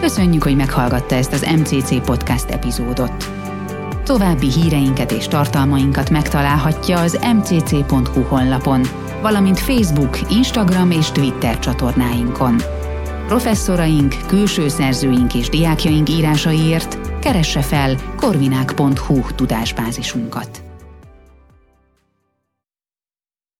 Köszönjük, 0.00 0.42
hogy 0.42 0.56
meghallgatta 0.56 1.14
ezt 1.14 1.32
az 1.32 1.46
MCC 1.56 2.04
podcast 2.04 2.50
epizódot. 2.50 3.24
További 4.04 4.50
híreinket 4.50 5.10
és 5.10 5.28
tartalmainkat 5.28 6.10
megtalálhatja 6.10 7.00
az 7.00 7.18
mcc.hu 7.34 8.22
honlapon, 8.22 8.82
valamint 9.22 9.58
Facebook, 9.58 10.30
Instagram 10.30 10.90
és 10.90 11.10
Twitter 11.10 11.58
csatornáinkon. 11.58 12.56
Professzoraink, 13.26 14.14
külső 14.26 14.68
szerzőink 14.68 15.34
és 15.34 15.48
diákjaink 15.48 16.08
írásaiért 16.08 17.07
keresse 17.28 17.62
fel 17.62 17.96
korvinák.hu 18.16 19.20
tudásbázisunkat. 19.34 20.67